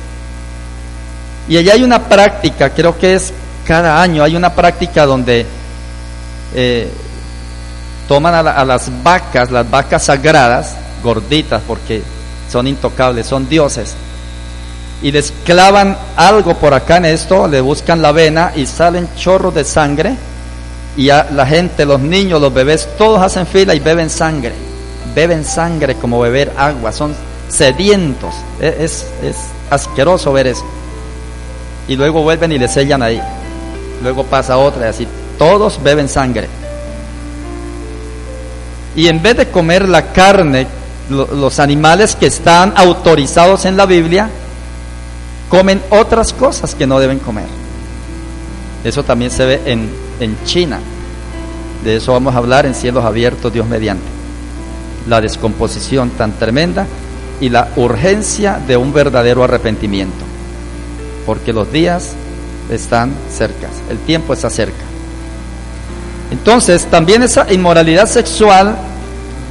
[1.48, 3.32] Y allá hay una práctica, creo que es
[3.66, 5.46] cada año, hay una práctica donde
[6.54, 6.88] eh,
[8.08, 12.02] toman a las vacas, las vacas sagradas, gorditas, porque
[12.50, 13.94] son intocables, son dioses
[15.02, 19.54] y les clavan algo por acá en esto, le buscan la vena y salen chorros
[19.54, 20.14] de sangre
[20.96, 24.52] y la gente, los niños, los bebés, todos hacen fila y beben sangre,
[25.14, 27.14] beben sangre como beber agua, son
[27.48, 29.36] sedientos, e, es, es
[29.70, 30.64] asqueroso ver eso.
[31.88, 33.20] Y luego vuelven y le sellan ahí,
[34.02, 36.48] luego pasa otra y así, todos beben sangre.
[38.94, 40.66] Y en vez de comer la carne,
[41.08, 44.28] los animales que están autorizados en la Biblia,
[45.48, 47.46] comen otras cosas que no deben comer.
[48.84, 49.90] Eso también se ve en,
[50.20, 50.80] en China.
[51.84, 54.04] De eso vamos a hablar en cielos abiertos, Dios mediante.
[55.08, 56.86] La descomposición tan tremenda
[57.40, 60.31] y la urgencia de un verdadero arrepentimiento.
[61.26, 62.12] Porque los días
[62.70, 64.82] están cerca, el tiempo está cerca.
[66.30, 68.76] Entonces, también esa inmoralidad sexual,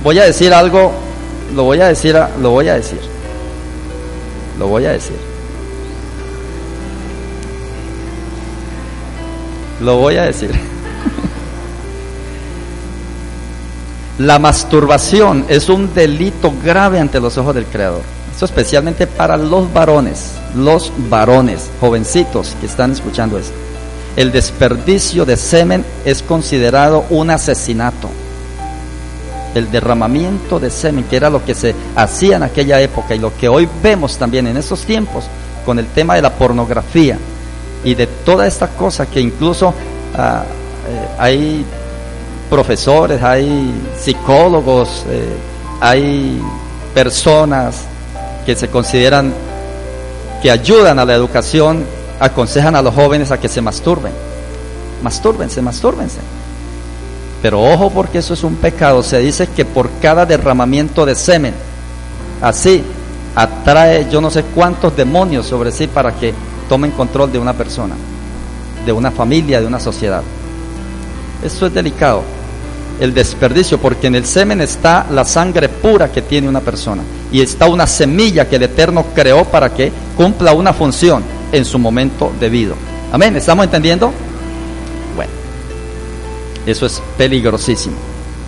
[0.04, 0.92] voy a decir algo,
[1.56, 3.00] lo voy a decir, lo voy a decir.
[4.58, 5.18] Lo voy a decir.
[9.80, 10.52] Lo voy a decir.
[14.20, 18.04] La masturbación es un delito grave ante los ojos del Creador.
[18.32, 23.54] Esto especialmente para los varones, los varones, jovencitos que están escuchando esto.
[24.16, 28.10] El desperdicio de semen es considerado un asesinato.
[29.54, 33.36] El derramamiento de semen, que era lo que se hacía en aquella época y lo
[33.38, 35.26] que hoy vemos también en estos tiempos
[35.66, 37.18] con el tema de la pornografía,
[37.84, 39.74] y de toda esta cosa que incluso
[40.16, 40.44] ah,
[40.88, 41.66] eh, hay
[42.50, 45.34] profesores, hay psicólogos, eh,
[45.80, 46.42] hay
[46.94, 47.86] personas
[48.46, 49.34] que se consideran
[50.42, 51.86] que ayudan a la educación,
[52.20, 54.12] aconsejan a los jóvenes a que se masturben.
[55.04, 56.20] Mastúrbense, mastúrbense.
[57.42, 59.04] Pero ojo porque eso es un pecado.
[59.04, 61.54] Se dice que por cada derramamiento de semen,
[62.42, 62.84] así
[63.36, 66.34] atrae yo no sé cuántos demonios sobre sí para que
[66.68, 67.96] tomen control de una persona,
[68.86, 70.24] de una familia, de una sociedad.
[71.44, 72.24] Eso es delicado.
[73.00, 77.42] El desperdicio, porque en el semen está la sangre pura que tiene una persona y
[77.42, 82.32] está una semilla que el Eterno creó para que cumpla una función en su momento
[82.40, 82.76] debido.
[83.12, 84.12] Amén, ¿estamos entendiendo?
[85.16, 85.32] Bueno,
[86.66, 87.96] eso es peligrosísimo.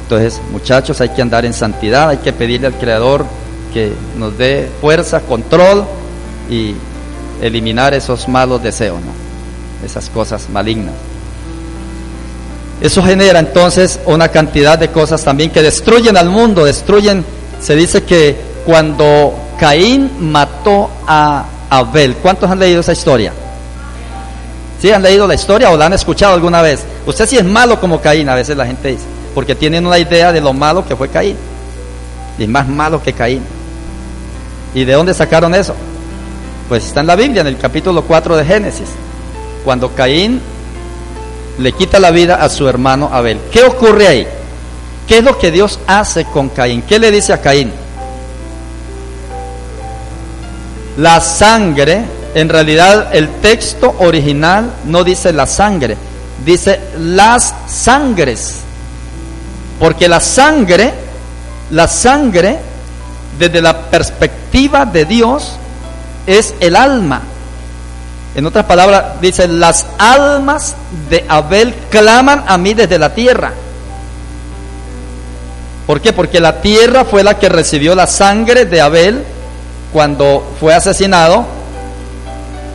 [0.03, 3.25] Entonces, muchachos, hay que andar en santidad, hay que pedirle al Creador
[3.73, 5.85] que nos dé fuerza, control
[6.49, 6.75] y
[7.41, 8.99] eliminar esos malos deseos,
[9.83, 10.93] esas cosas malignas.
[12.81, 17.23] Eso genera entonces una cantidad de cosas también que destruyen al mundo, destruyen,
[17.61, 23.33] se dice que cuando Caín mató a Abel, ¿cuántos han leído esa historia?
[24.79, 26.83] ¿Sí han leído la historia o la han escuchado alguna vez?
[27.05, 30.31] Usted sí es malo como Caín, a veces la gente dice, porque tienen una idea
[30.31, 31.37] de lo malo que fue Caín,
[32.37, 33.43] y más malo que Caín.
[34.73, 35.75] ¿Y de dónde sacaron eso?
[36.67, 38.89] Pues está en la Biblia, en el capítulo 4 de Génesis,
[39.63, 40.41] cuando Caín
[41.59, 43.39] le quita la vida a su hermano Abel.
[43.51, 44.27] ¿Qué ocurre ahí?
[45.07, 46.81] ¿Qué es lo que Dios hace con Caín?
[46.81, 47.71] ¿Qué le dice a Caín?
[50.97, 52.03] La sangre,
[52.35, 55.97] en realidad el texto original no dice la sangre,
[56.45, 58.59] dice las sangres.
[59.79, 60.93] Porque la sangre,
[61.71, 62.59] la sangre,
[63.39, 65.53] desde la perspectiva de Dios,
[66.27, 67.21] es el alma.
[68.35, 70.75] En otras palabras, dice, las almas
[71.09, 73.53] de Abel claman a mí desde la tierra.
[75.85, 76.13] ¿Por qué?
[76.13, 79.23] Porque la tierra fue la que recibió la sangre de Abel
[79.93, 81.45] cuando fue asesinado.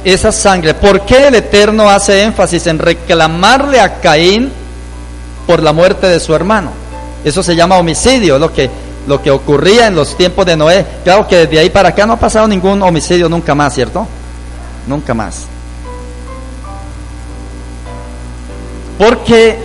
[0.05, 4.53] Esa sangre, ¿por qué el Eterno hace énfasis en reclamarle a Caín
[5.47, 6.71] por la muerte de su hermano?
[7.25, 8.71] Eso se llama homicidio, lo que,
[9.07, 10.87] lo que ocurría en los tiempos de Noé.
[11.03, 14.07] Claro que desde ahí para acá no ha pasado ningún homicidio nunca más, ¿cierto?
[14.87, 15.47] Nunca más.
[18.97, 19.59] Porque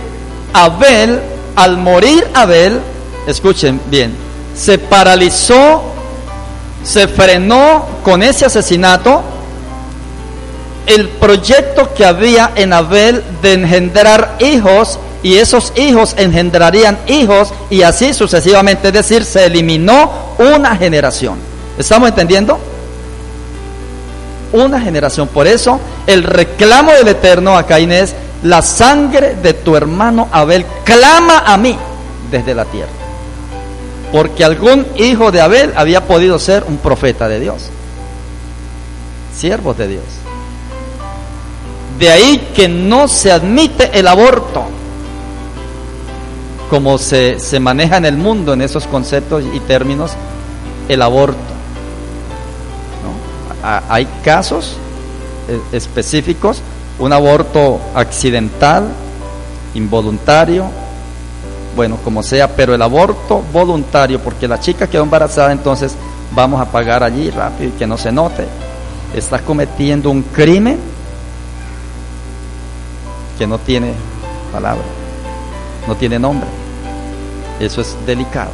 [0.52, 1.20] Abel,
[1.56, 2.80] al morir Abel,
[3.26, 4.14] escuchen bien,
[4.54, 5.93] se paralizó,
[6.84, 9.22] se frenó con ese asesinato
[10.86, 17.82] el proyecto que había en Abel de engendrar hijos y esos hijos engendrarían hijos y
[17.82, 21.38] así sucesivamente, es decir, se eliminó una generación.
[21.78, 22.58] ¿Estamos entendiendo?
[24.52, 25.26] Una generación.
[25.28, 30.66] Por eso el reclamo del Eterno a Caín es, la sangre de tu hermano Abel
[30.84, 31.78] clama a mí
[32.30, 33.03] desde la tierra.
[34.14, 37.64] Porque algún hijo de Abel había podido ser un profeta de Dios.
[39.36, 40.04] Siervos de Dios.
[41.98, 44.66] De ahí que no se admite el aborto,
[46.70, 50.12] como se, se maneja en el mundo en esos conceptos y términos,
[50.88, 51.40] el aborto.
[53.64, 54.76] Hay casos
[55.48, 56.60] eh, específicos,
[57.00, 58.86] un aborto accidental,
[59.74, 60.70] involuntario,
[61.74, 65.94] bueno, como sea, pero el aborto voluntario, porque la chica quedó embarazada, entonces
[66.32, 68.46] vamos a pagar allí rápido y que no se note.
[69.14, 70.78] Está cometiendo un crimen
[73.38, 73.92] que no tiene
[74.52, 74.84] palabra,
[75.86, 76.48] no tiene nombre.
[77.60, 78.50] Eso es delicado.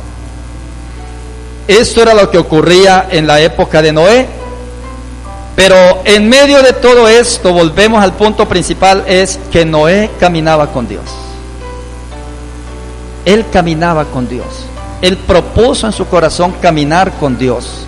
[1.67, 4.27] Esto era lo que ocurría en la época de Noé.
[5.57, 10.89] Pero en medio de todo esto, volvemos al punto principal, es que Noé caminaba con
[10.89, 11.20] Dios.
[13.25, 14.47] Él caminaba con Dios.
[15.03, 17.87] Él propuso en su corazón caminar con Dios.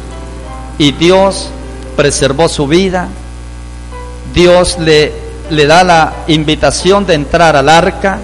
[0.78, 1.49] Y Dios
[1.97, 3.09] preservó su vida.
[4.35, 5.12] Dios le,
[5.51, 8.18] le da la invitación de entrar al arca.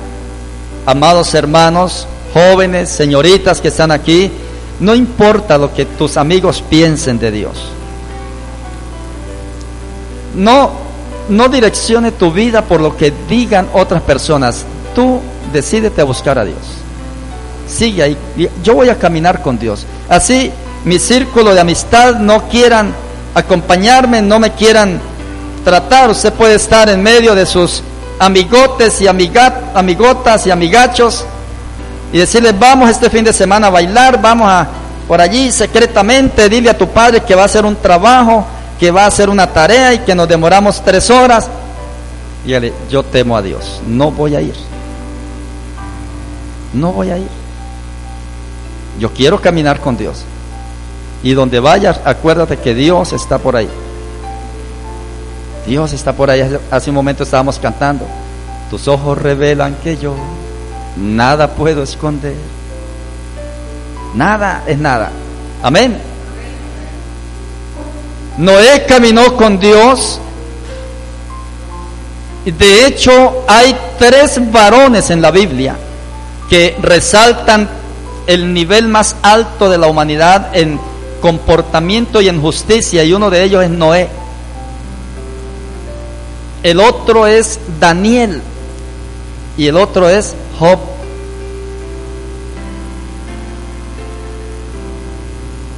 [0.86, 4.30] Amados hermanos, jóvenes, señoritas que están aquí,
[4.80, 7.56] no importa lo que tus amigos piensen de Dios.
[10.34, 10.70] No,
[11.28, 14.64] no direccione tu vida por lo que digan otras personas.
[14.94, 15.20] Tú
[15.52, 16.77] decídete a buscar a Dios.
[17.68, 18.16] Sigue ahí.
[18.62, 19.84] Yo voy a caminar con Dios.
[20.08, 20.50] Así
[20.84, 22.94] mi círculo de amistad no quieran
[23.34, 25.00] acompañarme, no me quieran
[25.64, 26.10] tratar.
[26.10, 27.82] Usted puede estar en medio de sus
[28.18, 31.24] amigotes y amigotas y amigachos
[32.12, 34.66] y decirles, vamos este fin de semana a bailar, vamos a
[35.06, 38.44] por allí secretamente, dile a tu padre que va a hacer un trabajo,
[38.78, 41.48] que va a hacer una tarea y que nos demoramos tres horas.
[42.44, 42.52] Y
[42.90, 44.54] yo temo a Dios, no voy a ir.
[46.74, 47.37] No voy a ir.
[48.98, 50.24] Yo quiero caminar con Dios.
[51.22, 53.68] Y donde vayas, acuérdate que Dios está por ahí.
[55.66, 56.58] Dios está por ahí.
[56.70, 58.06] Hace un momento estábamos cantando.
[58.70, 60.14] Tus ojos revelan que yo
[60.96, 62.34] nada puedo esconder.
[64.14, 65.10] Nada es nada.
[65.62, 66.00] Amén.
[68.38, 70.20] Noé caminó con Dios.
[72.44, 75.76] De hecho, hay tres varones en la Biblia
[76.48, 77.68] que resaltan
[78.28, 80.78] el nivel más alto de la humanidad en
[81.20, 84.08] comportamiento y en justicia, y uno de ellos es Noé.
[86.62, 88.42] El otro es Daniel
[89.56, 90.78] y el otro es Job.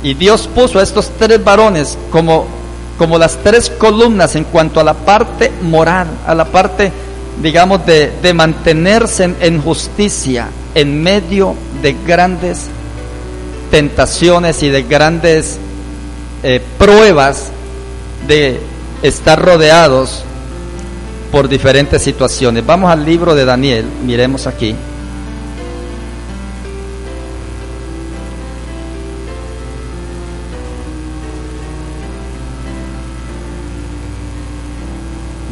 [0.03, 2.47] Y Dios puso a estos tres varones como,
[2.99, 6.91] como las tres columnas en cuanto a la parte moral, a la parte,
[7.41, 12.66] digamos, de, de mantenerse en, justicia en medio de grandes
[13.71, 15.59] tentaciones y de grandes
[16.43, 17.51] eh, pruebas
[18.27, 18.61] de
[19.03, 20.25] estar rodeados
[21.31, 22.64] por diferentes situaciones.
[22.66, 24.75] Vamos al libro de Daniel, miremos aquí.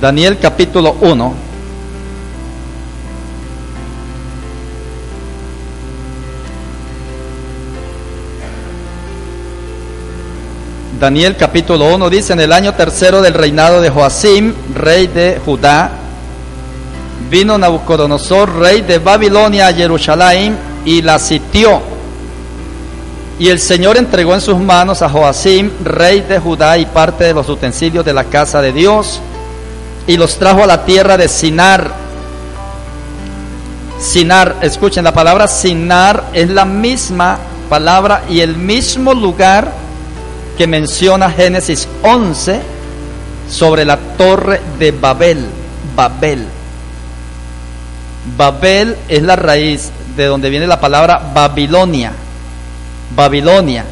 [0.01, 1.48] Daniel capítulo 1.
[10.99, 15.93] Daniel capítulo 1 dice, en el año tercero del reinado de Joacim, rey de Judá,
[17.31, 21.81] vino Nabucodonosor, rey de Babilonia, a Jerusalén y la sitió.
[23.39, 27.35] Y el Señor entregó en sus manos a Joacim, rey de Judá, y parte de
[27.35, 29.21] los utensilios de la casa de Dios,
[30.09, 31.93] y los trajo a la tierra de Sinar.
[34.01, 37.39] Sinar, escuchen, la palabra Sinar es la misma
[37.71, 39.87] palabra y el mismo lugar
[40.59, 42.61] que menciona Génesis 11
[43.49, 45.47] sobre la torre de Babel.
[45.95, 46.45] Babel.
[48.37, 52.13] Babel es la raíz de donde viene la palabra Babilonia.
[53.15, 53.85] Babilonia.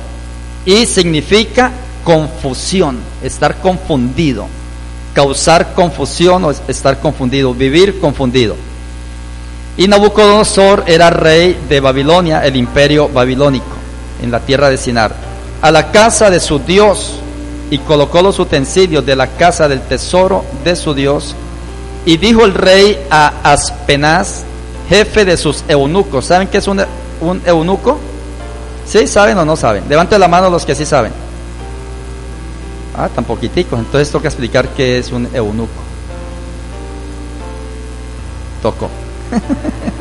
[0.64, 1.70] Y significa
[2.02, 4.48] confusión, estar confundido,
[5.14, 8.56] causar confusión o estar confundido, vivir confundido.
[9.76, 13.76] Y Nabucodonosor era rey de Babilonia, el imperio babilónico,
[14.20, 15.25] en la tierra de Sinar,
[15.62, 17.20] a la casa de su Dios
[17.70, 21.34] y colocó los utensilios de la casa del tesoro de su Dios.
[22.04, 24.44] Y dijo el rey a Aspenaz,
[24.88, 26.26] jefe de sus eunucos.
[26.26, 26.84] ¿Saben qué es un,
[27.20, 27.98] un eunuco?
[28.86, 29.84] ¿Sí saben o no saben?
[29.88, 31.12] Levanten la mano los que sí saben.
[32.96, 33.78] Ah, tan poquiticos.
[33.78, 35.82] Entonces toca explicar qué es un eunuco.
[38.62, 38.88] Tocó.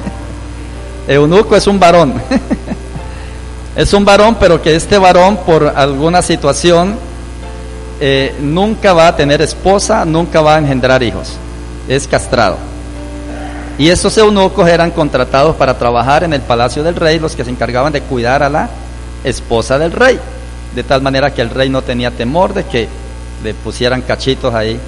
[1.07, 2.13] eunuco es un varón.
[3.75, 6.95] es un varón, pero que este varón por alguna situación
[7.99, 11.33] eh, nunca va a tener esposa, nunca va a engendrar hijos.
[11.87, 12.57] Es castrado.
[13.77, 17.51] Y esos eunucos eran contratados para trabajar en el palacio del rey, los que se
[17.51, 18.69] encargaban de cuidar a la
[19.23, 20.17] esposa del rey.
[20.73, 22.87] De tal manera que el rey no tenía temor de que
[23.43, 24.79] le pusieran cachitos ahí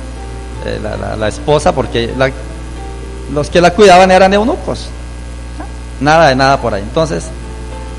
[0.65, 0.79] eh,
[1.17, 2.13] la, esposa, porque
[3.33, 4.87] los que la cuidaban eran eunucos.
[5.99, 6.83] Nada de nada por ahí.
[6.83, 7.25] Entonces,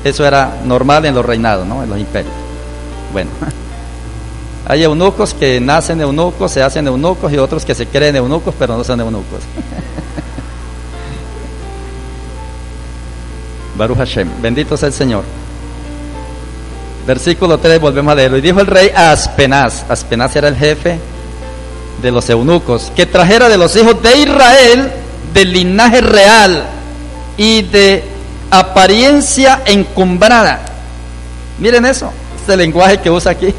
[0.03, 1.83] eso era normal en los reinados, ¿no?
[1.83, 2.33] en los imperios.
[3.11, 3.29] Bueno,
[4.67, 8.77] hay eunucos que nacen eunucos, se hacen eunucos y otros que se creen eunucos, pero
[8.77, 9.41] no son eunucos.
[13.77, 14.29] Baruch Hashem.
[14.41, 15.23] Bendito sea el Señor.
[17.07, 18.37] Versículo 3, volvemos a leerlo.
[18.37, 20.99] Y dijo el rey a Aspenaz, Aspenaz era el jefe
[22.01, 24.91] de los eunucos, que trajera de los hijos de Israel,
[25.33, 26.65] del linaje real
[27.37, 28.03] y de
[28.51, 30.59] apariencia encumbrada.
[31.57, 33.53] Miren eso, este lenguaje que usa aquí.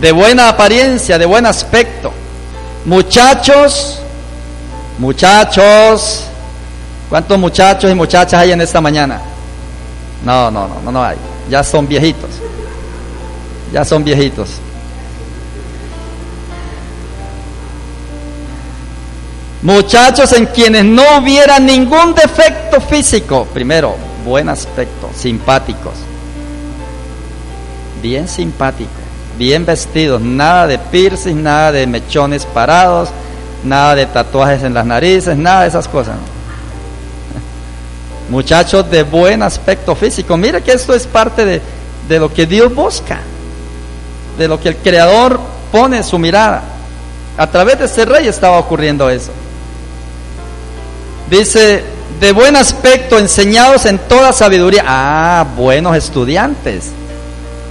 [0.00, 2.12] De buena apariencia, de buen aspecto.
[2.84, 4.00] Muchachos,
[4.98, 6.28] muchachos,
[7.08, 9.20] ¿Cuántos muchachos y muchachas hay en esta mañana?
[10.24, 11.16] No, no, no, no, hay.
[11.48, 12.30] Ya son viejitos.
[13.72, 14.48] Ya son viejitos.
[19.62, 23.44] Muchachos en quienes no hubiera ningún defecto físico.
[23.52, 25.94] Primero, buen aspecto, simpáticos.
[28.00, 28.92] Bien simpáticos,
[29.36, 33.08] bien vestidos, nada de piercing, nada de mechones parados,
[33.64, 36.14] nada de tatuajes en las narices, nada de esas cosas.
[38.30, 40.36] Muchachos de buen aspecto físico.
[40.36, 41.60] Mire que esto es parte de,
[42.08, 43.18] de lo que Dios busca,
[44.38, 45.40] de lo que el Creador
[45.72, 46.62] pone su mirada.
[47.36, 49.32] A través de ese rey estaba ocurriendo eso.
[51.30, 51.82] Dice,
[52.20, 54.84] de buen aspecto, enseñados en toda sabiduría.
[54.86, 56.90] Ah, buenos estudiantes.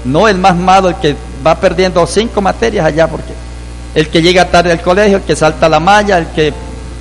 [0.05, 3.33] No el más malo, el que va perdiendo cinco materias allá, porque
[3.95, 6.53] el que llega tarde al colegio, el que salta la malla, el que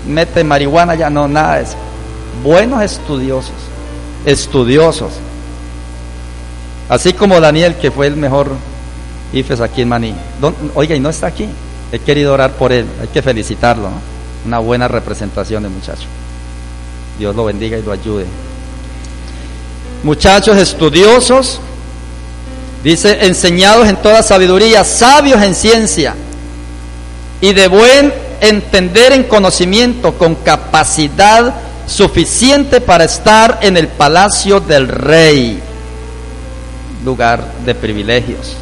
[0.07, 1.77] mete marihuana, ya no, nada de eso
[2.43, 3.55] buenos estudiosos,
[4.25, 5.13] estudiosos.
[6.89, 8.53] Así como Daniel, que fue el mejor
[9.33, 10.15] IFES aquí en Maní.
[10.75, 11.49] Oiga, y no está aquí.
[11.93, 13.89] He querido orar por él, hay que felicitarlo.
[14.45, 16.07] Una buena representación de muchacho.
[17.19, 18.27] Dios lo bendiga y lo ayude.
[20.03, 21.61] Muchachos estudiosos,
[22.85, 26.15] dice, enseñados en toda sabiduría, sabios en ciencia
[27.41, 31.55] y de buen entender en conocimiento, con capacidad
[31.87, 35.61] suficiente para estar en el palacio del rey,
[37.05, 38.57] lugar de privilegios,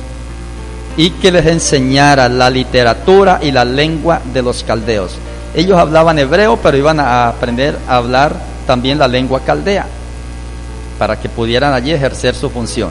[0.96, 5.12] y que les enseñara la literatura y la lengua de los caldeos.
[5.54, 8.34] Ellos hablaban hebreo, pero iban a aprender a hablar
[8.66, 9.86] también la lengua caldea,
[10.98, 12.90] para que pudieran allí ejercer su función.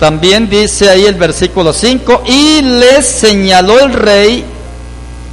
[0.00, 4.44] También dice ahí el versículo 5, y les señaló el rey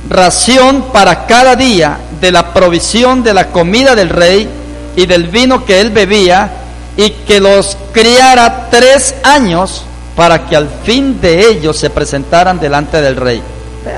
[0.09, 4.47] ración para cada día de la provisión de la comida del rey
[4.95, 6.51] y del vino que él bebía,
[6.95, 9.83] y que los criara tres años
[10.15, 13.41] para que al fin de ellos se presentaran delante del rey.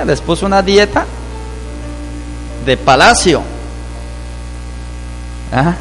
[0.05, 1.05] Les puso una dieta
[2.65, 3.41] de palacio.
[5.53, 5.75] Ah,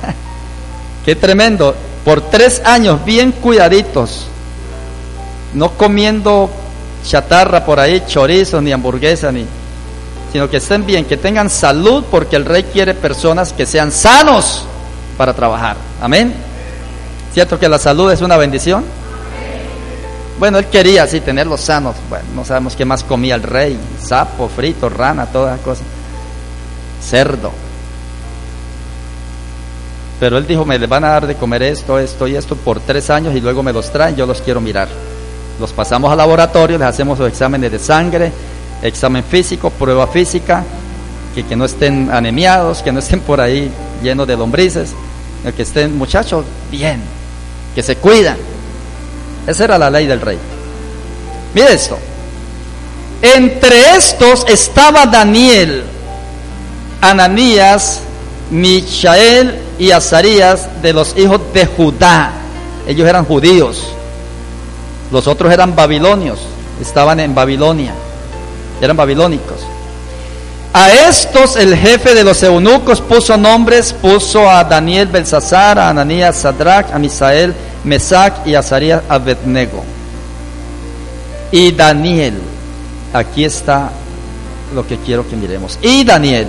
[1.05, 1.74] qué tremendo.
[2.05, 4.26] Por tres años bien cuidaditos,
[5.55, 6.51] no comiendo
[7.05, 9.47] chatarra por ahí, chorizo, ni hamburguesa, ni,
[10.32, 14.64] sino que estén bien, que tengan salud, porque el rey quiere personas que sean sanos
[15.16, 15.76] para trabajar.
[16.03, 16.35] Amén.
[17.32, 18.85] ¿Cierto que la salud es una bendición?
[20.39, 21.97] Bueno, él quería así tenerlos sanos.
[22.09, 25.85] Bueno, no sabemos qué más comía el rey: sapo, frito, rana, todas cosas.
[27.09, 27.52] Cerdo.
[30.20, 33.11] Pero él dijo: Me van a dar de comer esto, esto y esto por tres
[33.11, 34.16] años y luego me los traen.
[34.16, 34.88] Yo los quiero mirar.
[35.61, 38.32] Los pasamos al laboratorio, les hacemos los exámenes de sangre,
[38.82, 40.64] examen físico, prueba física,
[41.34, 43.70] que, que no estén anemiados, que no estén por ahí
[44.02, 44.90] llenos de lombrices,
[45.52, 47.00] que estén muchachos bien,
[47.74, 48.36] que se cuidan.
[49.46, 50.38] Esa era la ley del rey.
[51.55, 51.98] Mire esto.
[53.22, 55.84] Entre estos estaba Daniel,
[57.11, 58.00] Ananías,
[58.50, 62.32] Michael y Azarías de los hijos de Judá.
[62.86, 63.82] Ellos eran judíos.
[65.11, 66.40] Los otros eran babilonios,
[66.80, 67.94] estaban en Babilonia,
[68.80, 69.61] eran babilónicos.
[70.72, 76.36] A estos el jefe de los eunucos puso nombres, puso a Daniel Belsasar, a Ananías
[76.36, 79.84] Sadrach, a Misael Mesac y Azarías Abednego.
[81.52, 82.34] Y Daniel,
[83.12, 83.90] aquí está
[84.74, 85.78] lo que quiero que miremos.
[85.80, 86.48] Y Daniel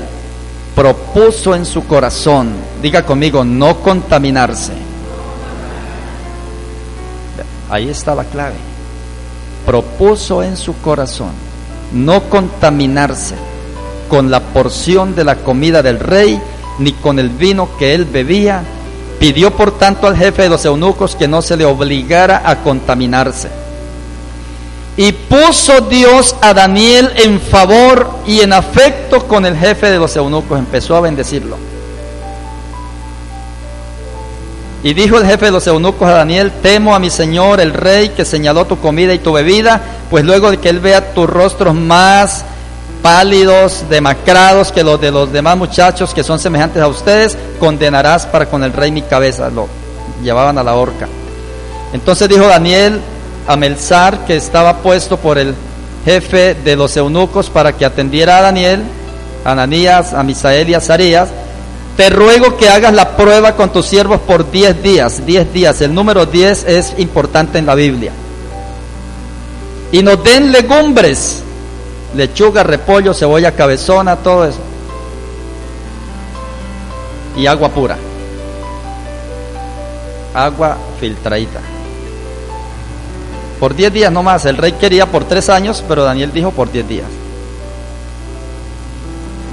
[0.76, 4.74] propuso en su corazón, diga conmigo, no contaminarse
[7.70, 8.56] Ahí está la clave.
[9.66, 11.32] Propuso en su corazón
[11.92, 13.36] no contaminarse
[14.10, 16.40] con la porción de la comida del rey,
[16.80, 18.64] ni con el vino que él bebía.
[19.20, 23.50] Pidió por tanto al jefe de los eunucos que no se le obligara a contaminarse.
[24.98, 30.16] Y puso Dios a Daniel en favor y en afecto con el jefe de los
[30.16, 30.58] eunucos.
[30.58, 31.58] Empezó a bendecirlo.
[34.84, 38.10] Y dijo el jefe de los eunucos a Daniel, temo a mi señor el rey
[38.10, 39.82] que señaló tu comida y tu bebida,
[40.12, 42.46] pues luego de que él vea tus rostros más
[43.02, 48.46] pálidos, demacrados que los de los demás muchachos que son semejantes a ustedes, condenarás para
[48.46, 49.50] con el rey mi cabeza.
[49.50, 49.68] Lo
[50.24, 51.08] llevaban a la horca.
[51.92, 53.02] Entonces dijo Daniel
[53.48, 55.54] a Melzar, que estaba puesto por el
[56.04, 58.84] jefe de los eunucos para que atendiera a Daniel,
[59.44, 61.30] a Ananías, a Misael y a Zarías,
[61.98, 65.26] te ruego que hagas la prueba con tus siervos por 10 días.
[65.26, 65.82] 10 días.
[65.82, 68.12] El número 10 es importante en la Biblia.
[69.92, 71.42] Y nos den legumbres.
[72.16, 74.60] Lechuga, repollo, cebolla cabezona, todo eso.
[77.38, 77.98] Y agua pura.
[80.34, 81.75] Agua filtradita.
[83.60, 84.46] Por 10 días no más.
[84.46, 87.08] El rey quería por 3 años, pero Daniel dijo por 10 días.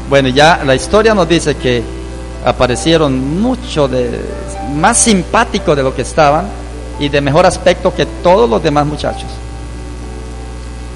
[0.08, 1.82] Bueno, ya la historia nos dice que
[2.44, 4.20] aparecieron mucho de
[4.74, 6.46] más simpáticos de lo que estaban
[6.98, 9.28] y de mejor aspecto que todos los demás muchachos.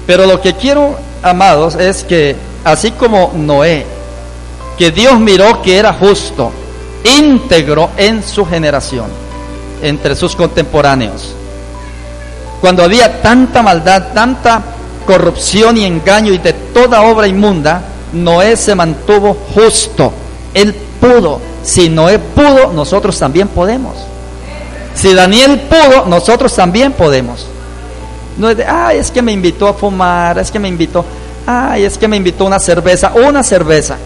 [0.05, 3.85] Pero lo que quiero, amados, es que así como Noé,
[4.77, 6.51] que Dios miró que era justo,
[7.03, 9.07] íntegro en su generación,
[9.81, 11.33] entre sus contemporáneos,
[12.61, 14.61] cuando había tanta maldad, tanta
[15.05, 17.81] corrupción y engaño y de toda obra inmunda,
[18.13, 20.11] Noé se mantuvo justo.
[20.53, 21.39] Él pudo.
[21.63, 23.95] Si Noé pudo, nosotros también podemos.
[24.95, 27.45] Si Daniel pudo, nosotros también podemos.
[28.37, 31.05] No es de, ay, es que me invitó a fumar, es que me invitó,
[31.45, 33.97] ay, es que me invitó una cerveza, una cerveza.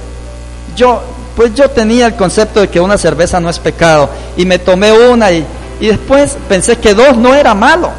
[0.76, 1.02] Yo,
[1.36, 4.92] pues yo tenía el concepto de que una cerveza no es pecado y me tomé
[4.92, 5.46] una y,
[5.80, 7.92] y después pensé que dos no era malo.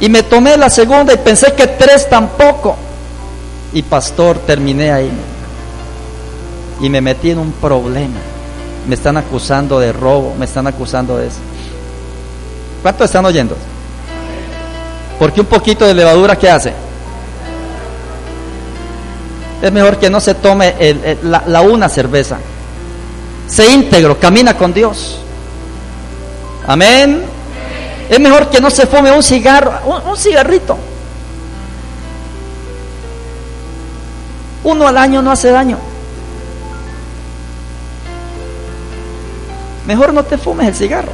[0.00, 2.76] Y me tomé la segunda y pensé que tres tampoco.
[3.72, 5.10] Y pastor, terminé ahí
[6.80, 8.20] y me metí en un problema.
[8.88, 11.38] Me están acusando de robo, me están acusando de eso.
[12.82, 13.56] ¿Cuántos están oyendo?
[15.18, 16.72] Porque un poquito de levadura, ¿qué hace?
[19.62, 20.74] Es mejor que no se tome
[21.22, 22.38] la, una cerveza.
[23.48, 25.18] Se íntegro, camina con Dios.
[26.66, 27.22] Amén.
[28.08, 29.72] Es mejor que no se fume un cigarro,
[30.06, 30.76] un cigarrito.
[34.64, 35.78] Uno al año no hace daño.
[39.86, 41.12] mejor no te fumes el cigarro.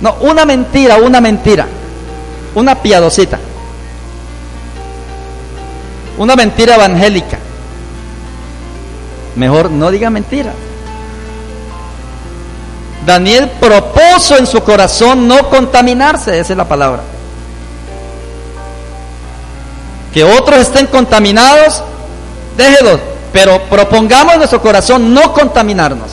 [0.00, 1.66] No, una mentira, una mentira.
[2.54, 3.38] Una piadosita.
[6.18, 7.38] Una mentira evangélica.
[9.36, 10.52] Mejor no diga mentira.
[13.06, 17.02] Daniel propuso en su corazón no contaminarse, esa es la palabra.
[20.12, 21.82] Que otros estén contaminados,
[22.56, 23.00] déjelos,
[23.32, 26.10] pero propongamos en nuestro corazón no contaminarnos.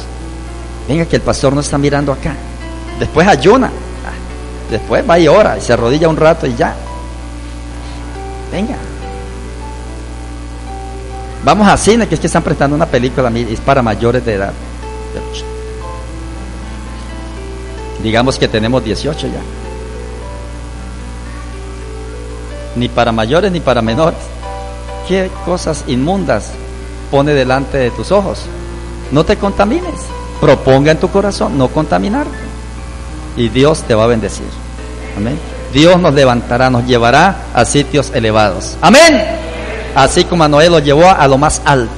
[0.88, 2.34] Venga, que el pastor no está mirando acá.
[2.98, 3.70] Después ayuna.
[4.72, 6.76] Después va y ora y se arrodilla un rato y ya.
[8.52, 8.76] Venga.
[11.44, 14.54] Vamos a cine, que es que están prestando una película es para mayores de edad.
[18.04, 19.42] Digamos que tenemos 18 ya.
[22.76, 24.20] Ni para mayores ni para menores.
[25.08, 26.52] ¿Qué cosas inmundas
[27.12, 28.44] pone delante de tus ojos?
[29.12, 29.96] No te contamines.
[30.40, 32.38] Proponga en tu corazón no contaminarte.
[33.36, 34.48] Y Dios te va a bendecir.
[35.18, 35.38] Amén.
[35.74, 38.78] Dios nos levantará, nos llevará a sitios elevados.
[38.82, 39.22] Amén.
[39.96, 41.92] Así como a Noé lo llevó a lo más alto.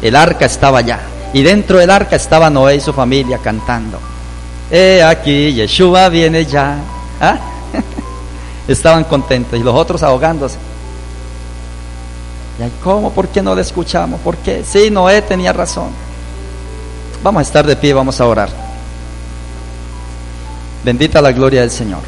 [0.00, 1.00] El arca estaba allá.
[1.32, 3.98] Y dentro del arca estaba Noé y su familia cantando.
[4.70, 6.78] He aquí, Yeshua viene ya.
[7.20, 7.38] ¿Ah?
[8.68, 10.56] Estaban contentos y los otros ahogándose.
[12.58, 13.12] ¿Y cómo?
[13.12, 14.20] ¿Por qué no le escuchamos?
[14.20, 14.64] ¿Por qué?
[14.64, 15.90] Sí, Noé tenía razón.
[17.22, 18.48] Vamos a estar de pie, vamos a orar.
[20.84, 22.00] Bendita la gloria del Señor.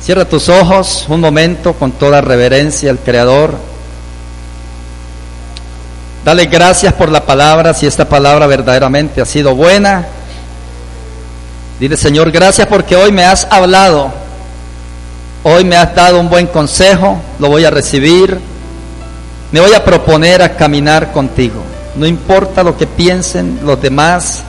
[0.00, 3.54] Cierra tus ojos un momento con toda reverencia al Creador.
[6.24, 10.06] Dale gracias por la palabra, si esta palabra verdaderamente ha sido buena.
[11.78, 14.10] Dile, Señor, gracias porque hoy me has hablado.
[15.44, 18.38] Hoy me has dado un buen consejo, lo voy a recibir.
[19.52, 21.62] Me voy a proponer a caminar contigo.
[21.94, 24.42] No importa lo que piensen los demás,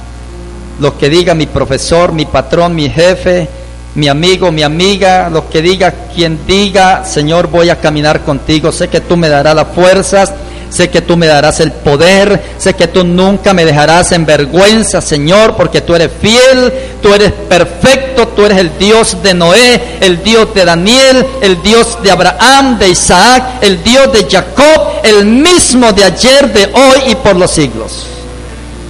[0.80, 3.47] lo que diga mi profesor, mi patrón, mi jefe,
[3.95, 8.72] mi amigo, mi amiga, lo que diga quien diga, Señor, voy a caminar contigo.
[8.72, 10.34] Sé que tú me darás las fuerzas
[10.70, 15.01] sé que tú me darás el poder, sé que tú nunca me dejarás en vergüenza,
[15.01, 20.24] Señor, porque tú eres fiel, tú eres perfecto, tú eres el Dios de Noé, el
[20.24, 25.91] Dios de Daniel, el Dios de Abraham, de Isaac, el Dios de Jacob, el mismo
[25.91, 28.05] de ayer, de hoy y por los siglos.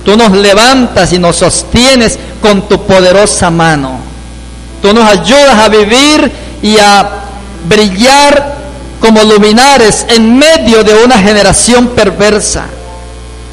[0.04, 4.00] Tú nos levantas y nos sostienes con tu poderosa mano.
[4.82, 7.10] Tú nos ayudas a vivir y a
[7.68, 8.59] brillar
[9.00, 12.66] como luminares en medio de una generación perversa.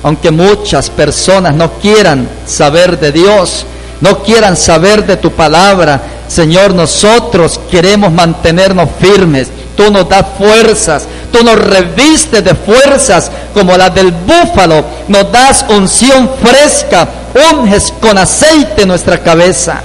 [0.03, 3.67] Aunque muchas personas no quieran saber de Dios,
[4.01, 9.49] no quieran saber de tu palabra, Señor, nosotros queremos mantenernos firmes.
[9.77, 15.65] Tú nos das fuerzas, tú nos revistes de fuerzas como las del búfalo, nos das
[15.69, 17.09] unción fresca,
[17.53, 19.83] unges con aceite nuestra cabeza.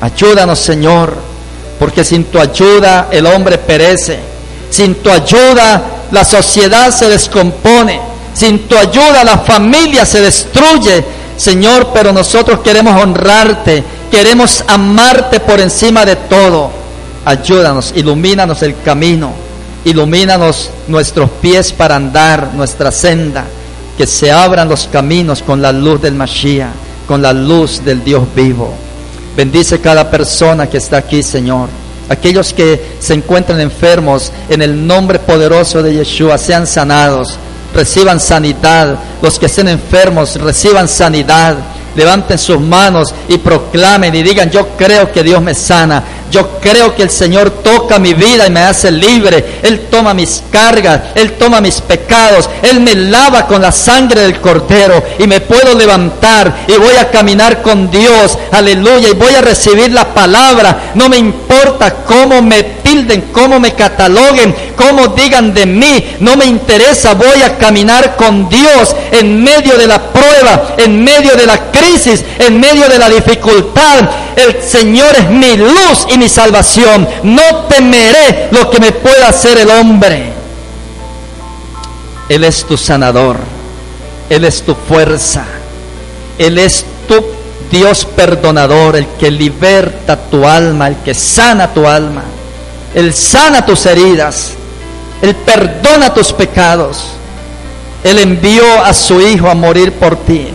[0.00, 1.14] Ayúdanos, Señor,
[1.78, 4.31] porque sin tu ayuda el hombre perece.
[4.72, 8.00] Sin tu ayuda la sociedad se descompone.
[8.32, 11.04] Sin tu ayuda la familia se destruye.
[11.36, 16.70] Señor, pero nosotros queremos honrarte, queremos amarte por encima de todo.
[17.26, 19.32] Ayúdanos, ilumínanos el camino,
[19.84, 23.44] ilumínanos nuestros pies para andar nuestra senda,
[23.98, 26.70] que se abran los caminos con la luz del Mashiach,
[27.06, 28.72] con la luz del Dios vivo.
[29.36, 31.81] Bendice cada persona que está aquí, Señor.
[32.08, 37.38] Aquellos que se encuentran enfermos, en el nombre poderoso de Yeshua, sean sanados,
[37.74, 38.98] reciban sanidad.
[39.22, 41.56] Los que estén enfermos, reciban sanidad.
[41.94, 46.94] Levanten sus manos y proclamen y digan, yo creo que Dios me sana, yo creo
[46.94, 49.60] que el Señor toca mi vida y me hace libre.
[49.62, 54.40] Él toma mis cargas, Él toma mis pecados, Él me lava con la sangre del
[54.40, 58.38] cordero y me puedo levantar y voy a caminar con Dios.
[58.50, 59.10] Aleluya.
[59.10, 60.92] Y voy a recibir la palabra.
[60.94, 62.62] No me importa cómo me
[62.92, 66.16] tilden, cómo me cataloguen, cómo digan de mí.
[66.20, 67.14] No me interesa.
[67.14, 72.24] Voy a caminar con Dios en medio de la prueba, en medio de la crisis,
[72.38, 74.10] en medio de la dificultad.
[74.36, 77.08] El Señor es mi luz y mi salvación.
[77.22, 80.32] No temeré lo que me pueda hacer el hombre.
[82.28, 83.38] Él es tu sanador.
[84.28, 85.44] Él es tu fuerza.
[86.38, 87.24] Él es tu
[87.70, 92.22] Dios perdonador, el que liberta tu alma, el que sana tu alma.
[92.94, 94.52] Él sana tus heridas.
[95.20, 97.04] Él perdona tus pecados.
[98.04, 100.48] Él envió a su Hijo a morir por ti.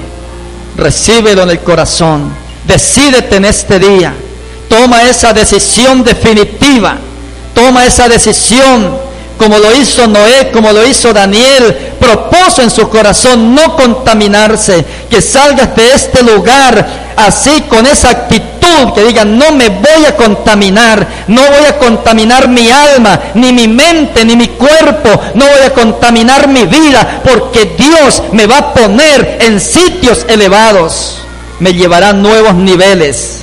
[0.75, 2.33] Recíbelo en el corazón.
[2.65, 4.13] Decídete en este día
[4.67, 6.97] Toma esa decisión definitiva.
[7.53, 8.97] Toma esa decisión
[9.37, 15.21] como lo hizo Noé, como lo hizo Daniel, propuso en su corazón no contaminarse, que
[15.21, 21.07] salgas de este lugar así con esa actitud, que digan, no me voy a contaminar,
[21.27, 25.73] no voy a contaminar mi alma, ni mi mente, ni mi cuerpo, no voy a
[25.73, 31.21] contaminar mi vida, porque Dios me va a poner en sitios elevados,
[31.59, 33.37] me llevará a nuevos niveles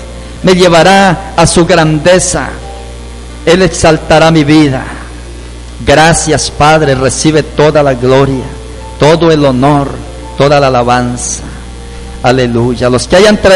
[0.45, 2.51] me llevará a su grandeza.
[3.45, 4.85] Él exaltará mi vida.
[5.87, 8.45] Gracias, Padre, recibe toda la gloria,
[8.99, 9.89] todo el honor,
[10.39, 11.43] toda la alabanza.
[12.23, 12.89] Aleluya.
[12.89, 13.53] Los que hayan traído